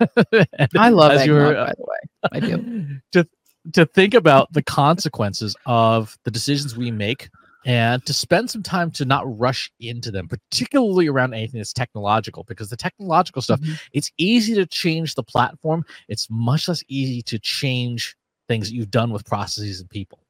I 0.76 0.90
love 0.90 1.12
eggnog, 1.12 1.54
by 1.54 1.72
the 1.76 1.84
way. 1.84 1.98
I 2.32 2.40
do. 2.40 2.86
To 3.12 3.26
to 3.72 3.84
think 3.84 4.14
about 4.14 4.52
the 4.52 4.62
consequences 4.62 5.56
of 5.66 6.16
the 6.24 6.30
decisions 6.30 6.76
we 6.76 6.90
make 6.92 7.28
and 7.66 8.06
to 8.06 8.14
spend 8.14 8.48
some 8.48 8.62
time 8.62 8.92
to 8.92 9.04
not 9.04 9.24
rush 9.38 9.70
into 9.80 10.12
them 10.12 10.28
particularly 10.28 11.08
around 11.08 11.34
anything 11.34 11.58
that's 11.58 11.72
technological 11.72 12.44
because 12.44 12.70
the 12.70 12.76
technological 12.76 13.42
stuff 13.42 13.60
mm-hmm. 13.60 13.74
it's 13.92 14.10
easy 14.16 14.54
to 14.54 14.64
change 14.64 15.14
the 15.14 15.22
platform. 15.22 15.84
It's 16.08 16.28
much 16.30 16.68
less 16.68 16.82
easy 16.88 17.20
to 17.22 17.38
change 17.38 18.16
things 18.48 18.68
that 18.68 18.76
you've 18.76 18.90
done 18.90 19.12
with 19.12 19.26
processes 19.26 19.80
and 19.80 19.90
people. 19.90 20.20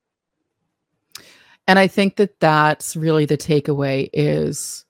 And 1.69 1.79
i 1.79 1.87
think 1.87 2.17
that 2.17 2.41
that's 2.41 2.97
really 2.97 3.27
the 3.27 3.37
takeaway 3.37 4.09
is 4.13 4.85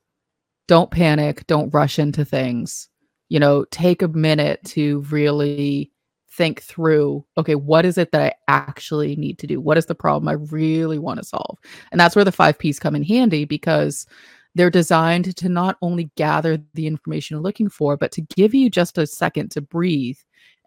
don't 0.68 0.90
panic 0.90 1.46
don't 1.46 1.74
rush 1.74 1.98
into 1.98 2.24
things. 2.24 2.88
You 3.28 3.40
know 3.40 3.64
take 3.70 4.02
a 4.02 4.08
minute 4.08 4.60
to 4.66 5.00
really 5.10 5.90
think 6.36 6.60
through 6.62 7.24
okay 7.38 7.54
what 7.54 7.86
is 7.86 7.96
it 7.96 8.12
that 8.12 8.22
i 8.22 8.34
actually 8.48 9.16
need 9.16 9.38
to 9.38 9.46
do? 9.46 9.60
What 9.60 9.78
is 9.78 9.86
the 9.86 9.94
problem 9.94 10.28
i 10.28 10.32
really 10.32 10.98
want 10.98 11.18
to 11.18 11.24
solve? 11.24 11.58
And 11.90 12.00
that's 12.00 12.14
where 12.14 12.24
the 12.24 12.32
five 12.32 12.58
p's 12.58 12.78
come 12.78 12.94
in 12.94 13.02
handy 13.02 13.44
because 13.44 14.06
they're 14.54 14.70
designed 14.70 15.36
to 15.36 15.48
not 15.48 15.76
only 15.82 16.10
gather 16.16 16.58
the 16.74 16.86
information 16.86 17.34
you're 17.34 17.42
looking 17.42 17.68
for 17.68 17.96
but 17.96 18.12
to 18.12 18.20
give 18.20 18.54
you 18.54 18.70
just 18.70 18.98
a 18.98 19.06
second 19.06 19.50
to 19.52 19.60
breathe 19.60 20.18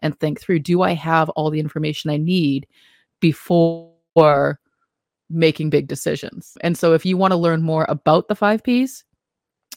and 0.02 0.18
think 0.18 0.40
through 0.40 0.60
do 0.60 0.82
i 0.82 0.92
have 0.92 1.28
all 1.30 1.50
the 1.50 1.60
information 1.60 2.10
i 2.10 2.16
need 2.16 2.66
before 3.20 4.58
making 5.32 5.70
big 5.70 5.86
decisions? 5.86 6.58
And 6.62 6.76
so 6.76 6.92
if 6.92 7.06
you 7.06 7.16
want 7.16 7.30
to 7.30 7.36
learn 7.36 7.62
more 7.62 7.86
about 7.88 8.28
the 8.28 8.34
five 8.34 8.62
p's 8.62 9.04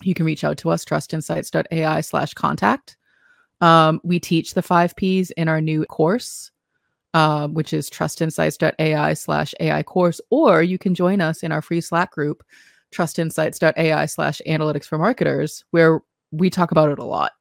you 0.02 0.16
can 0.16 0.26
reach 0.26 0.44
out 0.44 0.58
to 0.58 0.72
us 0.72 0.84
trustinsights.ai 0.84 2.02
slash 2.02 2.34
contact 2.34 2.98
um, 3.63 4.02
we 4.04 4.19
teach 4.19 4.54
the 4.54 4.62
five 4.62 4.93
P's 4.97 5.32
in 5.32 5.47
our 5.47 5.62
new 5.62 5.86
course, 5.86 6.52
uh, 7.13 7.47
which 7.47 7.71
is 7.71 7.89
trustinsights.ai 7.89 9.13
slash 9.13 9.56
AI 9.62 9.82
course, 9.84 10.19
or 10.30 10.62
you 10.62 10.78
can 10.78 10.93
join 10.93 11.21
us 11.21 11.43
in 11.43 11.54
our 11.54 11.62
free 11.62 11.80
Slack 11.80 12.12
group, 12.12 12.43
trustinsights.ai 12.93 14.06
slash 14.06 14.41
analytics 14.45 14.84
for 14.84 14.97
marketers, 14.97 15.63
where 15.71 16.02
we 16.32 16.49
talk 16.49 16.71
about 16.71 16.91
it 16.91 16.99
a 16.99 17.06
lot. 17.06 17.32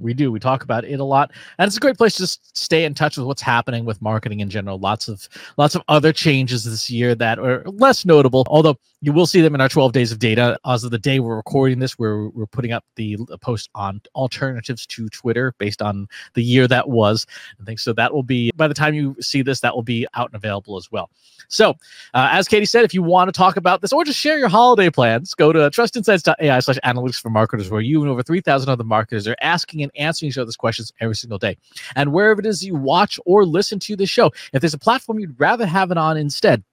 We 0.00 0.12
do. 0.12 0.32
We 0.32 0.40
talk 0.40 0.64
about 0.64 0.84
it 0.84 0.98
a 0.98 1.04
lot 1.04 1.30
and 1.58 1.68
it's 1.68 1.76
a 1.76 1.80
great 1.80 1.96
place 1.96 2.16
to 2.16 2.22
just 2.24 2.58
stay 2.58 2.84
in 2.84 2.94
touch 2.94 3.16
with 3.16 3.28
what's 3.28 3.40
happening 3.40 3.84
with 3.84 4.02
marketing 4.02 4.40
in 4.40 4.50
general. 4.50 4.76
Lots 4.76 5.06
of 5.06 5.28
lots 5.56 5.76
of 5.76 5.82
other 5.86 6.12
changes 6.12 6.64
this 6.64 6.90
year 6.90 7.14
that 7.14 7.38
are 7.38 7.62
less 7.66 8.04
notable 8.04 8.44
although 8.48 8.76
you 9.04 9.12
will 9.12 9.26
see 9.26 9.42
them 9.42 9.54
in 9.54 9.60
our 9.60 9.68
12 9.68 9.92
days 9.92 10.12
of 10.12 10.18
data. 10.18 10.58
As 10.64 10.82
of 10.82 10.90
the 10.90 10.98
day 10.98 11.20
we're 11.20 11.36
recording 11.36 11.78
this 11.78 11.98
we're, 11.98 12.30
we're 12.30 12.46
putting 12.46 12.72
up 12.72 12.86
the 12.96 13.18
post 13.42 13.68
on 13.74 14.00
alternatives 14.14 14.86
to 14.86 15.10
twitter 15.10 15.54
based 15.58 15.82
on 15.82 16.08
the 16.32 16.42
year 16.42 16.66
that 16.66 16.88
was. 16.88 17.26
I 17.60 17.64
think 17.64 17.80
so 17.80 17.92
that 17.92 18.14
will 18.14 18.22
be 18.22 18.50
by 18.56 18.66
the 18.66 18.72
time 18.72 18.94
you 18.94 19.14
see 19.20 19.42
this 19.42 19.60
that 19.60 19.74
will 19.74 19.82
be 19.82 20.06
out 20.14 20.30
and 20.30 20.36
available 20.36 20.78
as 20.78 20.90
well. 20.90 21.10
So 21.48 21.70
uh, 22.14 22.28
as 22.32 22.48
katie 22.48 22.64
said 22.64 22.84
if 22.84 22.94
you 22.94 23.02
want 23.02 23.28
to 23.28 23.32
talk 23.32 23.58
about 23.58 23.82
this 23.82 23.92
or 23.92 24.04
just 24.04 24.18
share 24.18 24.38
your 24.38 24.48
holiday 24.48 24.88
plans 24.88 25.34
go 25.34 25.52
to 25.52 25.58
trustinsights.ai 25.58 26.60
slash 26.60 26.78
analytics 26.82 27.20
for 27.20 27.28
marketers 27.28 27.68
where 27.70 27.82
you 27.82 28.00
and 28.00 28.10
over 28.10 28.22
3000 28.22 28.70
other 28.70 28.84
marketers 28.84 29.28
are 29.28 29.36
asking 29.42 29.82
and 29.82 29.92
answering 29.96 30.30
each 30.30 30.38
other's 30.38 30.56
questions 30.56 30.92
every 31.00 31.14
single 31.14 31.38
day. 31.38 31.58
And 31.94 32.12
wherever 32.14 32.40
it 32.40 32.46
is 32.46 32.64
you 32.64 32.74
watch 32.74 33.20
or 33.26 33.44
listen 33.44 33.78
to 33.80 33.96
the 33.96 34.06
show, 34.06 34.32
if 34.54 34.62
there's 34.62 34.72
a 34.72 34.78
platform 34.78 35.18
you'd 35.18 35.38
rather 35.38 35.66
have 35.66 35.90
it 35.90 35.98
on 35.98 36.16
instead, 36.16 36.64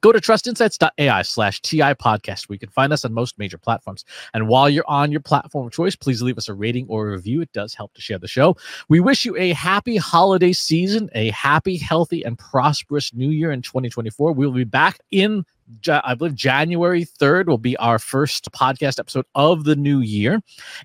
go 0.00 0.12
to 0.12 0.20
trustinsights.ai 0.20 1.22
slash 1.22 1.60
TI 1.62 1.94
podcast 1.94 2.48
where 2.48 2.54
you 2.54 2.58
can 2.58 2.70
find 2.70 2.92
us 2.92 3.04
on 3.04 3.12
most 3.12 3.38
major 3.38 3.58
platforms. 3.58 4.04
And 4.34 4.48
while 4.48 4.68
you're 4.68 4.88
on 4.88 5.10
your 5.10 5.20
platform 5.20 5.66
of 5.66 5.72
choice, 5.72 5.96
please 5.96 6.22
leave 6.22 6.38
us 6.38 6.48
a 6.48 6.54
rating 6.54 6.86
or 6.88 7.08
a 7.08 7.12
review. 7.12 7.40
It 7.40 7.52
does 7.52 7.74
help 7.74 7.94
to 7.94 8.00
share 8.00 8.18
the 8.18 8.28
show. 8.28 8.56
We 8.88 9.00
wish 9.00 9.24
you 9.24 9.36
a 9.36 9.52
happy 9.52 9.96
holiday 9.96 10.52
season, 10.52 11.10
a 11.14 11.30
happy, 11.30 11.76
healthy, 11.76 12.24
and 12.24 12.38
prosperous 12.38 13.12
new 13.14 13.30
year 13.30 13.52
in 13.52 13.62
2024. 13.62 14.32
We 14.32 14.46
will 14.46 14.54
be 14.54 14.64
back 14.64 14.98
in 15.10 15.44
I 15.88 16.14
believe 16.14 16.34
January 16.34 17.04
3rd 17.04 17.46
will 17.46 17.58
be 17.58 17.76
our 17.76 17.98
first 17.98 18.50
podcast 18.52 18.98
episode 18.98 19.26
of 19.34 19.64
the 19.64 19.76
new 19.76 20.00
year. 20.00 20.40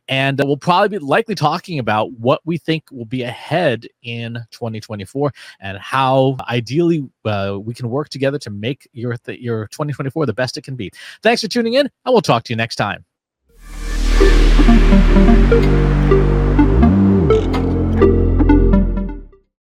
And 0.08 0.42
uh, 0.42 0.46
we'll 0.46 0.58
probably 0.58 0.98
be 0.98 1.00
likely 1.00 1.36
talking 1.36 1.80
about 1.80 2.12
what 2.14 2.42
we 2.46 2.58
think 2.58 2.92
will 2.92 3.06
be 3.06 3.24
ahead 3.24 3.88
in 4.04 4.40
2024 4.52 5.34
and 5.60 5.78
how 5.78 6.38
ideally 6.50 7.10
uh, 7.26 7.58
we 7.62 7.74
can 7.74 7.90
work 7.90 8.10
together 8.10 8.40
to 8.40 8.50
make 8.50 8.88
your, 8.94 9.18
th- 9.18 9.40
your 9.40 9.68
2024 9.68 10.26
the 10.26 10.34
best 10.34 10.58
it 10.58 10.64
can 10.64 10.76
be. 10.76 10.92
Thanks 11.24 11.42
for 11.42 11.48
tuning 11.48 11.74
in, 11.74 11.90
and 12.06 12.14
we'll 12.14 12.22
talk 12.22 12.44
to 12.44 12.54
you 12.54 12.58
next 12.58 12.76
time. 12.76 13.06